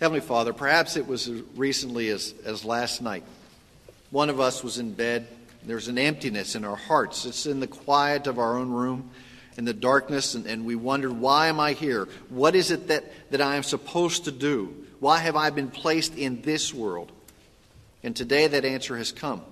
Heavenly 0.00 0.20
Father, 0.20 0.52
perhaps 0.52 0.96
it 0.96 1.06
was 1.06 1.28
as 1.28 1.42
recently 1.56 2.08
as, 2.10 2.34
as 2.44 2.64
last 2.64 3.00
night 3.02 3.24
One 4.10 4.30
of 4.30 4.40
us 4.40 4.64
was 4.64 4.78
in 4.78 4.92
bed. 4.92 5.28
There's 5.64 5.88
an 5.88 5.98
emptiness 5.98 6.54
in 6.54 6.64
our 6.64 6.76
hearts. 6.76 7.26
It's 7.26 7.44
in 7.44 7.60
the 7.60 7.66
quiet 7.66 8.26
of 8.26 8.38
our 8.38 8.56
own 8.56 8.70
room, 8.70 9.10
in 9.58 9.64
the 9.64 9.74
darkness, 9.74 10.36
and, 10.36 10.46
and 10.46 10.64
we 10.64 10.76
wondered, 10.76 11.12
why 11.12 11.48
am 11.48 11.58
I 11.58 11.72
here? 11.72 12.08
What 12.28 12.54
is 12.54 12.70
it 12.70 12.86
that, 12.88 13.12
that 13.32 13.40
I 13.40 13.56
am 13.56 13.64
supposed 13.64 14.26
to 14.26 14.32
do? 14.32 14.86
Why 15.00 15.18
have 15.18 15.34
I 15.34 15.50
been 15.50 15.68
placed 15.68 16.16
in 16.16 16.42
this 16.42 16.72
world? 16.72 17.10
And 18.04 18.14
today 18.14 18.46
that 18.46 18.64
answer 18.64 18.96
has 18.96 19.10
come. 19.10 19.42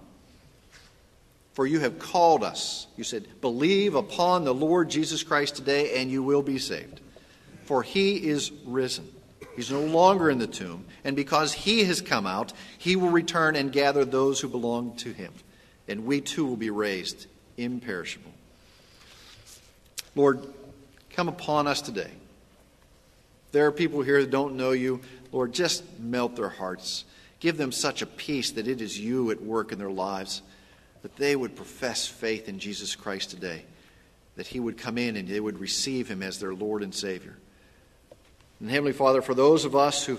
For 1.54 1.66
you 1.66 1.80
have 1.80 1.98
called 1.98 2.44
us. 2.44 2.86
You 2.96 3.02
said, 3.02 3.26
Believe 3.40 3.96
upon 3.96 4.44
the 4.44 4.54
Lord 4.54 4.90
Jesus 4.90 5.24
Christ 5.24 5.56
today, 5.56 6.00
and 6.00 6.08
you 6.08 6.22
will 6.22 6.42
be 6.42 6.58
saved. 6.58 7.00
For 7.64 7.82
he 7.82 8.28
is 8.28 8.52
risen. 8.64 9.12
He's 9.56 9.72
no 9.72 9.80
longer 9.80 10.30
in 10.30 10.38
the 10.38 10.46
tomb. 10.46 10.84
And 11.02 11.16
because 11.16 11.52
he 11.52 11.82
has 11.84 12.00
come 12.00 12.26
out, 12.26 12.52
he 12.78 12.94
will 12.94 13.10
return 13.10 13.56
and 13.56 13.72
gather 13.72 14.04
those 14.04 14.38
who 14.38 14.48
belong 14.48 14.94
to 14.98 15.12
him. 15.12 15.32
And 15.88 16.04
we 16.04 16.20
too 16.20 16.46
will 16.46 16.56
be 16.56 16.70
raised 16.70 17.26
imperishable. 17.56 18.35
Lord, 20.16 20.42
come 21.10 21.28
upon 21.28 21.66
us 21.66 21.82
today. 21.82 22.10
There 23.52 23.66
are 23.66 23.72
people 23.72 24.02
here 24.02 24.22
that 24.22 24.30
don't 24.30 24.56
know 24.56 24.72
you. 24.72 25.00
Lord, 25.30 25.52
just 25.52 25.84
melt 26.00 26.34
their 26.34 26.48
hearts. 26.48 27.04
Give 27.38 27.56
them 27.56 27.70
such 27.70 28.02
a 28.02 28.06
peace 28.06 28.50
that 28.52 28.66
it 28.66 28.80
is 28.80 28.98
you 28.98 29.30
at 29.30 29.42
work 29.42 29.70
in 29.70 29.78
their 29.78 29.90
lives 29.90 30.42
that 31.02 31.16
they 31.16 31.36
would 31.36 31.54
profess 31.54 32.06
faith 32.08 32.48
in 32.48 32.58
Jesus 32.58 32.96
Christ 32.96 33.30
today, 33.30 33.62
that 34.34 34.48
He 34.48 34.58
would 34.58 34.76
come 34.76 34.98
in 34.98 35.14
and 35.14 35.28
they 35.28 35.38
would 35.38 35.60
receive 35.60 36.08
Him 36.08 36.22
as 36.22 36.40
their 36.40 36.54
Lord 36.54 36.82
and 36.82 36.92
Savior. 36.92 37.36
And 38.58 38.68
Heavenly 38.68 38.92
Father, 38.92 39.22
for 39.22 39.34
those 39.34 39.64
of 39.64 39.76
us 39.76 40.04
who 40.04 40.18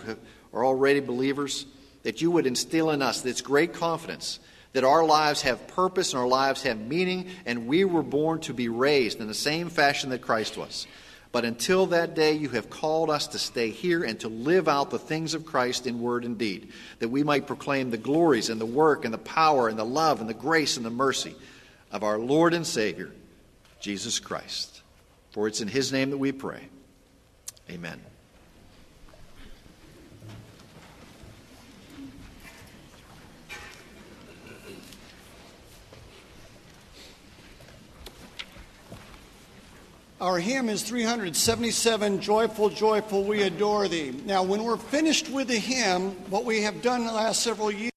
are 0.54 0.64
already 0.64 1.02
believers, 1.02 1.66
that 2.04 2.22
you 2.22 2.32
would 2.32 2.46
instill 2.46 2.92
in 2.92 3.02
us 3.02 3.22
this 3.22 3.42
great 3.42 3.74
confidence 3.74 4.40
that 4.78 4.84
our 4.84 5.04
lives 5.04 5.42
have 5.42 5.66
purpose 5.70 6.14
and 6.14 6.22
our 6.22 6.28
lives 6.28 6.62
have 6.62 6.80
meaning, 6.80 7.28
and 7.48 7.66
we 7.66 7.84
were 7.84 8.04
born 8.04 8.40
to 8.40 8.54
be 8.54 8.70
raised 8.70 9.20
in 9.20 9.26
the 9.26 9.34
same 9.34 9.72
fashion 9.72 10.12
that 10.12 10.22
Christ 10.22 10.56
was. 10.56 10.86
But 11.32 11.46
until 11.46 11.88
that 11.88 12.14
day, 12.14 12.34
you 12.34 12.50
have 12.50 12.70
called 12.70 13.10
us 13.10 13.26
to 13.30 13.40
stay 13.40 13.72
here 13.72 14.04
and 14.04 14.20
to 14.20 14.28
live 14.28 14.68
out 14.68 14.92
the 14.92 15.00
things 15.00 15.34
of 15.34 15.48
Christ 15.48 15.88
in 15.88 16.00
word 16.00 16.26
and 16.26 16.38
deed, 16.38 16.72
that 17.00 17.10
we 17.10 17.24
might 17.24 17.48
proclaim 17.48 17.90
the 17.90 17.98
glories 17.98 18.52
and 18.52 18.62
the 18.62 18.68
work 18.68 19.04
and 19.04 19.12
the 19.12 19.18
power 19.18 19.68
and 19.68 19.80
the 19.80 19.84
love 19.84 20.22
and 20.22 20.30
the 20.30 20.36
grace 20.36 20.78
and 20.78 20.86
the 20.86 20.92
mercy 20.92 21.34
of 21.92 22.04
our 22.04 22.20
Lord 22.20 22.54
and 22.54 22.68
Savior, 22.68 23.12
Jesus 23.80 24.20
Christ. 24.20 24.84
For 25.32 25.48
it's 25.48 25.60
in 25.62 25.68
His 25.68 25.92
name 25.92 26.12
that 26.12 26.20
we 26.20 26.32
pray. 26.32 26.62
Amen. 27.68 28.00
Our 40.20 40.40
hymn 40.40 40.68
is 40.68 40.82
377 40.82 42.22
Joyful, 42.22 42.70
Joyful, 42.70 43.24
We 43.24 43.44
Adore 43.44 43.88
Thee. 43.88 44.20
Now, 44.26 44.42
when 44.42 44.64
we're 44.64 44.78
finished 44.78 45.30
with 45.30 45.48
the 45.48 45.60
hymn, 45.60 46.10
what 46.32 46.44
we 46.44 46.64
have 46.64 46.82
done 46.82 47.06
the 47.06 47.14
last 47.14 47.44
several 47.44 47.70
years 47.70 47.92